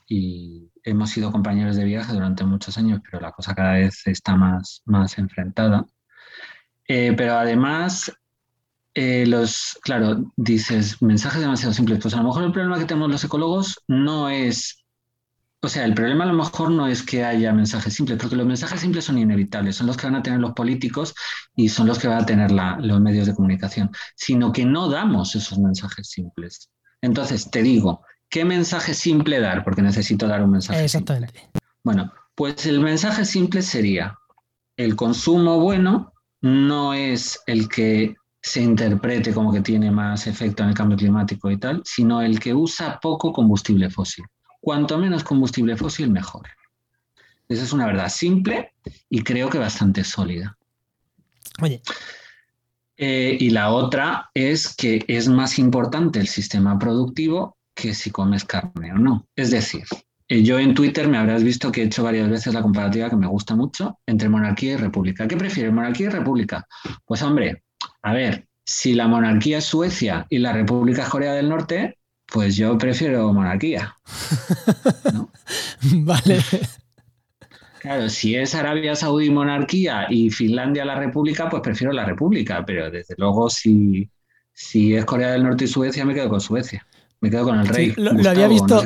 [0.09, 4.35] Y hemos sido compañeros de viaje durante muchos años, pero la cosa cada vez está
[4.35, 5.85] más, más enfrentada.
[6.87, 8.11] Eh, pero además,
[8.93, 11.99] eh, los, claro, dices mensajes demasiado simples.
[12.01, 14.85] Pues a lo mejor el problema que tenemos los ecólogos no es,
[15.61, 18.47] o sea, el problema a lo mejor no es que haya mensajes simples, porque los
[18.47, 21.13] mensajes simples son inevitables, son los que van a tener los políticos
[21.55, 25.35] y son los que van a tener los medios de comunicación, sino que no damos
[25.35, 26.69] esos mensajes simples.
[27.01, 29.63] Entonces, te digo, ¿Qué mensaje simple dar?
[29.63, 30.83] Porque necesito dar un mensaje.
[30.83, 31.49] Exactamente.
[31.83, 34.17] Bueno, pues el mensaje simple sería,
[34.75, 40.69] el consumo bueno no es el que se interprete como que tiene más efecto en
[40.69, 44.25] el cambio climático y tal, sino el que usa poco combustible fósil.
[44.61, 46.47] Cuanto menos combustible fósil, mejor.
[47.49, 48.73] Esa es una verdad simple
[49.09, 50.57] y creo que bastante sólida.
[51.61, 51.81] Oye.
[52.97, 58.43] Eh, y la otra es que es más importante el sistema productivo que si comes
[58.43, 59.27] carne o no.
[59.35, 59.83] Es decir,
[60.27, 63.15] eh, yo en Twitter me habrás visto que he hecho varias veces la comparativa que
[63.15, 65.27] me gusta mucho entre monarquía y república.
[65.27, 66.67] ¿Qué prefieres, monarquía y república?
[67.05, 67.63] Pues hombre,
[68.01, 72.55] a ver, si la monarquía es Suecia y la república es Corea del Norte, pues
[72.55, 73.95] yo prefiero monarquía.
[75.81, 76.39] vale.
[77.79, 82.89] Claro, si es Arabia Saudí monarquía y Finlandia la república, pues prefiero la república, pero
[82.89, 84.09] desde luego si,
[84.51, 86.85] si es Corea del Norte y Suecia, me quedo con Suecia.
[87.19, 87.93] Me quedo con el rey.
[87.97, 88.83] lo, había visto,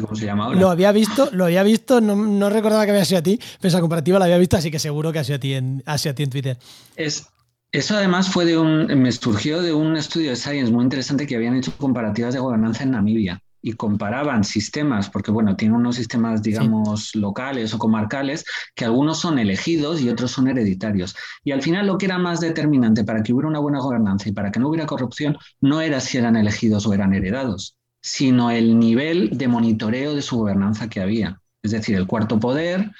[0.53, 3.81] Lo había visto, lo había visto, no, recordaba que había sido a ti, pero esa
[3.81, 6.23] comparativa la había visto, así que seguro que ha sido a ti en, a ti
[6.23, 6.57] en Twitter.
[6.95, 7.27] Es,
[7.71, 11.35] eso además fue de un, me surgió de un estudio de Science muy interesante que
[11.35, 16.41] habían hecho comparativas de gobernanza en Namibia y comparaban sistemas, porque bueno, tienen unos sistemas,
[16.41, 18.43] digamos, locales o comarcales,
[18.75, 21.15] que algunos son elegidos y otros son hereditarios.
[21.43, 24.31] Y al final lo que era más determinante para que hubiera una buena gobernanza y
[24.31, 28.79] para que no hubiera corrupción, no era si eran elegidos o eran heredados, sino el
[28.79, 31.39] nivel de monitoreo de su gobernanza que había.
[31.61, 32.91] Es decir, el cuarto poder,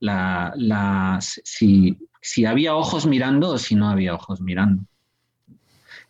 [0.00, 1.96] la, si,
[2.46, 4.84] había ojos mirando o si no había ojos mirando.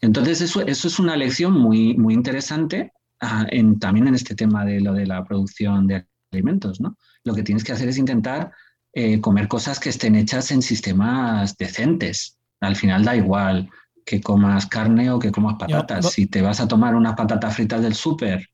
[0.00, 3.46] Entonces, eso, es una lección muy, muy interesante ah,
[3.80, 6.80] también en este tema de lo de la producción de alimentos.
[6.80, 6.96] ¿no?
[7.24, 8.52] Lo que tienes que hacer es intentar
[8.92, 12.38] eh, comer cosas que estén hechas en sistemas decentes.
[12.61, 13.68] Al final da igual
[14.09, 16.12] que comas carne o que comas patatas.
[16.12, 18.48] Si te vas a tomar unas patatas fritas del súper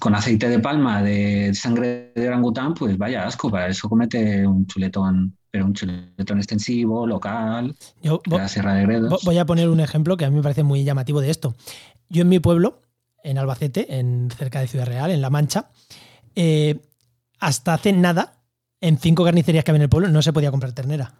[0.00, 4.66] con aceite de palma de sangre de orangután, pues vaya asco, para eso comete un
[4.66, 9.22] chuletón, pero un chuletón extensivo, local, Yo, de la Sierra de Gredos.
[9.24, 11.54] Voy a poner un ejemplo que a mí me parece muy llamativo de esto.
[12.08, 12.80] Yo en mi pueblo,
[13.22, 15.70] en Albacete, en, cerca de Ciudad Real, en La Mancha,
[16.36, 16.80] eh,
[17.38, 18.44] hasta hace nada,
[18.80, 21.12] en cinco carnicerías que había en el pueblo, no se podía comprar ternera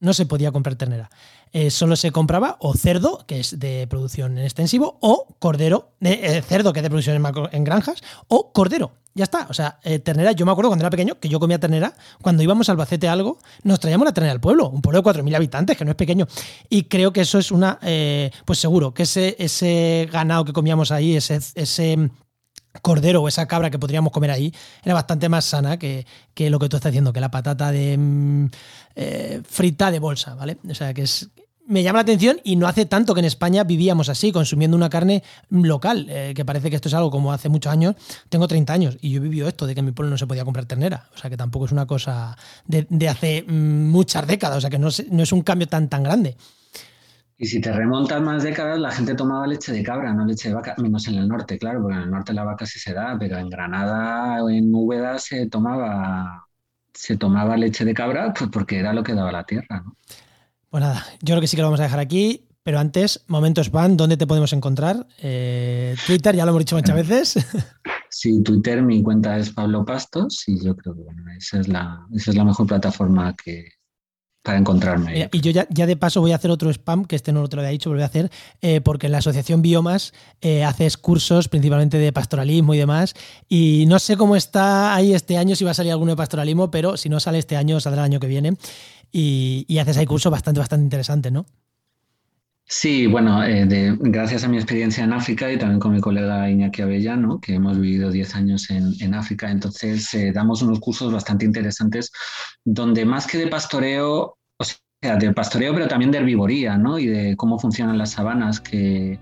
[0.00, 1.10] no se podía comprar ternera.
[1.52, 6.42] Eh, solo se compraba o cerdo, que es de producción en extensivo, o cordero, eh,
[6.46, 8.92] cerdo, que es de producción en, granjas, o cordero.
[9.14, 9.46] Ya está.
[9.48, 12.42] O sea, eh, ternera, yo me acuerdo cuando era pequeño que yo comía ternera, cuando
[12.42, 15.76] íbamos al Albacete algo, nos traíamos la ternera al pueblo, un pueblo de 4.000 habitantes,
[15.78, 16.26] que no es pequeño.
[16.68, 17.78] Y creo que eso es una,
[18.44, 22.10] pues seguro, que ese, ganado que comíamos ahí, ese
[22.82, 24.52] cordero o esa cabra que podríamos comer ahí
[24.84, 26.06] era bastante más sana que,
[26.36, 28.46] lo que tú estás diciendo, que la patata de mm,
[28.94, 30.58] eh, frita de bolsa, ¿vale?
[30.68, 31.28] O sea, que es...
[31.68, 34.88] Me llama la atención y no hace tanto que en España vivíamos así, consumiendo una
[34.88, 37.96] carne local, eh, que parece que esto es algo como hace muchos años.
[38.28, 40.28] Tengo 30 años y yo he vivido esto de que en mi pueblo no se
[40.28, 41.08] podía comprar ternera.
[41.16, 44.78] O sea, que tampoco es una cosa de, hace mm, muchas décadas, o sea, que
[44.78, 46.36] no, no es un cambio tan, tan grande.
[47.38, 50.54] Y si te remontas más décadas, la gente tomaba leche de cabra, no leche de
[50.54, 53.16] vaca, menos en el norte, claro, porque en el norte la vaca sí se da,
[53.18, 56.46] pero en Granada o en Úbeda se tomaba,
[56.94, 59.82] se tomaba leche de cabra pues porque era lo que daba la tierra.
[59.84, 59.96] ¿no?
[60.70, 63.70] Pues nada, yo creo que sí que lo vamos a dejar aquí, pero antes, momentos
[63.70, 65.06] van, ¿dónde te podemos encontrar?
[65.18, 67.46] Eh, Twitter, ya lo hemos dicho muchas veces.
[68.08, 71.02] Sí, Twitter, mi cuenta es Pablo Pastos y yo creo que
[71.36, 73.68] esa, es la, esa es la mejor plataforma que,
[74.46, 75.28] para encontrarme.
[75.32, 77.62] y yo ya, de paso voy a hacer otro spam, que este no te lo
[77.62, 78.30] había dicho, pero voy a hacer,
[78.62, 83.14] eh, porque la asociación Biomas eh, haces cursos principalmente de pastoralismo y demás,
[83.48, 86.70] y no sé cómo está ahí este año, si va a salir alguno de pastoralismo,
[86.70, 88.56] pero si no sale este año, saldrá el año que viene,
[89.10, 91.44] y, haces ahí cursos bastante, bastante interesantes, ¿no?
[92.68, 96.82] Sí, bueno, eh, gracias a mi experiencia en África y también con mi colega Iñaki
[96.82, 102.10] Avellano, que hemos vivido 10 años en, África, entonces eh, damos unos cursos bastante interesantes
[102.66, 104.35] donde más que de pastoreo,
[105.14, 106.98] de pastoreo, pero también de herbivoría, ¿no?
[106.98, 109.18] Y de cómo funcionan las sabanas, que,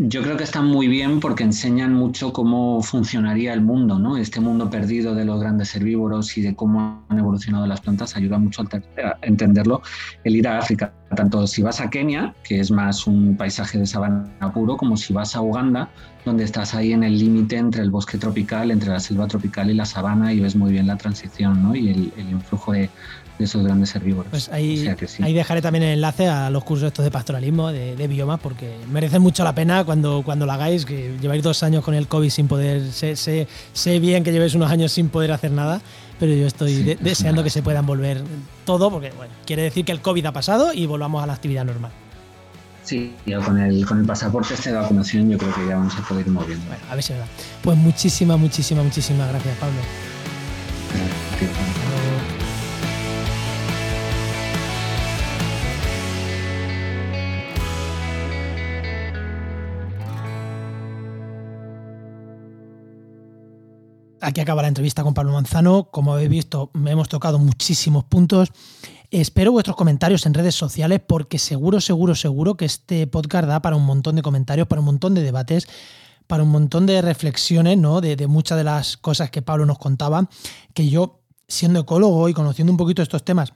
[0.00, 4.16] yo creo que están muy bien porque enseñan mucho cómo funcionaría el mundo, ¿no?
[4.16, 8.38] Este mundo perdido de los grandes herbívoros y de cómo han evolucionado las plantas ayuda
[8.38, 9.82] mucho a entenderlo
[10.22, 10.92] el ir a África.
[11.16, 15.12] Tanto si vas a Kenia, que es más un paisaje de sabana puro, como si
[15.12, 15.88] vas a Uganda,
[16.24, 19.74] donde estás ahí en el límite entre el bosque tropical, entre la selva tropical y
[19.74, 21.74] la sabana y ves muy bien la transición, ¿no?
[21.74, 22.88] Y el, el influjo de,
[23.38, 24.30] de esos grandes herbívoros.
[24.30, 24.88] Pues ahí,
[25.22, 29.18] ahí, dejaré también el enlace a los cursos estos de pastoralismo, de, biomas, porque merece
[29.18, 32.48] mucho la pena cuando, cuando lo hagáis, que lleváis dos años con el COVID sin
[32.48, 35.80] poder, sé, sé, bien que llevéis unos años sin poder hacer nada,
[36.18, 38.22] pero yo estoy deseando que se puedan volver
[38.64, 41.64] todo, porque bueno, quiere decir que el COVID ha pasado y volvamos a la actividad
[41.64, 41.92] normal.
[42.82, 43.14] Sí,
[43.44, 46.26] con el, con el pasaporte este de vacunación yo creo que ya vamos a poder
[46.26, 46.64] ir moviendo.
[46.66, 47.32] Bueno, a ver si es verdad.
[47.62, 49.78] Pues muchísimas, muchísimas, muchísimas gracias, Pablo.
[64.20, 65.90] Aquí acaba la entrevista con Pablo Manzano.
[65.90, 68.50] Como habéis visto, me hemos tocado muchísimos puntos.
[69.10, 73.76] Espero vuestros comentarios en redes sociales porque seguro, seguro, seguro que este podcast da para
[73.76, 75.68] un montón de comentarios, para un montón de debates,
[76.26, 78.00] para un montón de reflexiones, ¿no?
[78.00, 80.28] De, de muchas de las cosas que Pablo nos contaba,
[80.74, 83.54] que yo, siendo ecólogo y conociendo un poquito estos temas,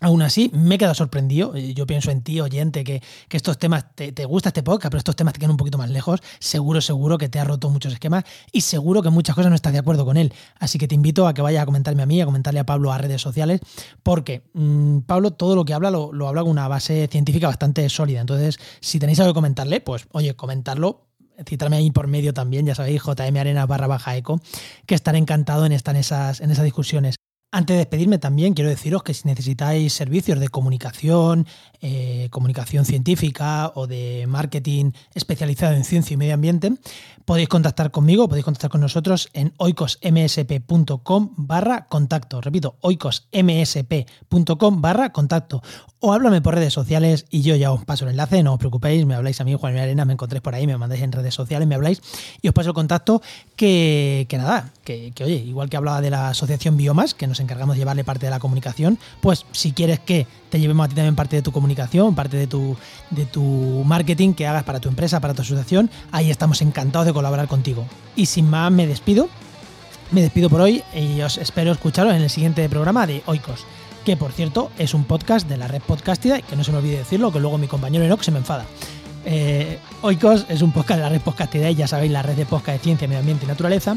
[0.00, 1.54] Aún así, me he quedado sorprendido.
[1.56, 5.16] Eh, yo pienso en ti, oyente, que, estos temas, te, gusta este podcast, pero estos
[5.16, 6.20] temas te quedan un poquito más lejos.
[6.38, 9.72] Seguro, seguro que te ha roto muchos esquemas y seguro que muchas cosas no estás
[9.72, 10.34] de acuerdo con él.
[10.58, 12.92] Así que te invito a que vayas a comentarme a mí, a comentarle a Pablo
[12.92, 13.60] a redes sociales,
[14.02, 17.88] porque mm, Pablo todo lo que habla lo, lo habla con una base científica bastante
[17.88, 18.20] sólida.
[18.20, 21.06] Entonces, si tenéis algo que comentarle, pues oye, comentarlo
[21.46, 24.40] citarme ahí por medio también, ya sabéis, JM Arena barra baja eco,
[24.86, 27.16] que estaré encantado en estar en esas, en esas discusiones.
[27.56, 31.46] Antes de despedirme también quiero deciros que si necesitáis servicios de comunicación,
[31.80, 36.72] eh, comunicación científica o de marketing especializado en ciencia y medio ambiente,
[37.24, 42.42] podéis contactar conmigo, podéis contactar con nosotros en oicosmsp.com barra contacto.
[42.42, 45.62] Repito, oicosmsp.com barra contacto.
[46.00, 49.06] O háblame por redes sociales y yo ya os paso el enlace, no os preocupéis,
[49.06, 51.66] me habláis a mí, Juan Arena, me encontréis por ahí, me mandáis en redes sociales,
[51.66, 52.02] me habláis
[52.42, 53.22] y os paso el contacto
[53.56, 57.40] que, que nada, que, que, oye, igual que hablaba de la asociación Biomas, que nos
[57.46, 60.94] encargamos de llevarle parte de la comunicación, pues si quieres que te llevemos a ti
[60.94, 62.76] también parte de tu comunicación, parte de tu,
[63.10, 67.12] de tu marketing que hagas para tu empresa, para tu asociación, ahí estamos encantados de
[67.12, 67.86] colaborar contigo.
[68.14, 69.28] Y sin más, me despido.
[70.12, 73.64] Me despido por hoy y os espero escucharos en el siguiente programa de Oikos,
[74.04, 76.98] que por cierto es un podcast de la red Podcastida, que no se me olvide
[76.98, 78.66] decirlo, que luego mi compañero Enoch se me enfada.
[79.24, 82.46] Eh, Oikos es un podcast de la red Podcastida, y ya sabéis, la red de
[82.46, 83.96] podcast de ciencia, medio ambiente y naturaleza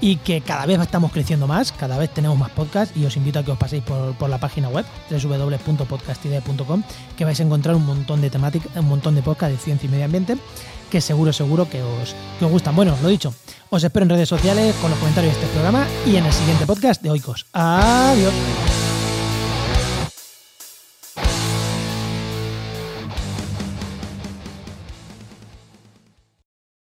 [0.00, 3.38] y que cada vez estamos creciendo más, cada vez tenemos más podcasts y os invito
[3.38, 6.82] a que os paséis por, la página web www.podcastidea.com
[7.16, 9.90] que vais a encontrar un montón de temáticas, un montón de podcasts de ciencia y
[9.90, 10.36] medio ambiente
[10.90, 12.76] que seguro, seguro que os, que os gustan.
[12.76, 13.34] Bueno, lo dicho,
[13.70, 16.66] os espero en redes sociales con los comentarios de este programa y en el siguiente
[16.66, 17.46] podcast de Oikos.
[17.52, 18.85] Adiós.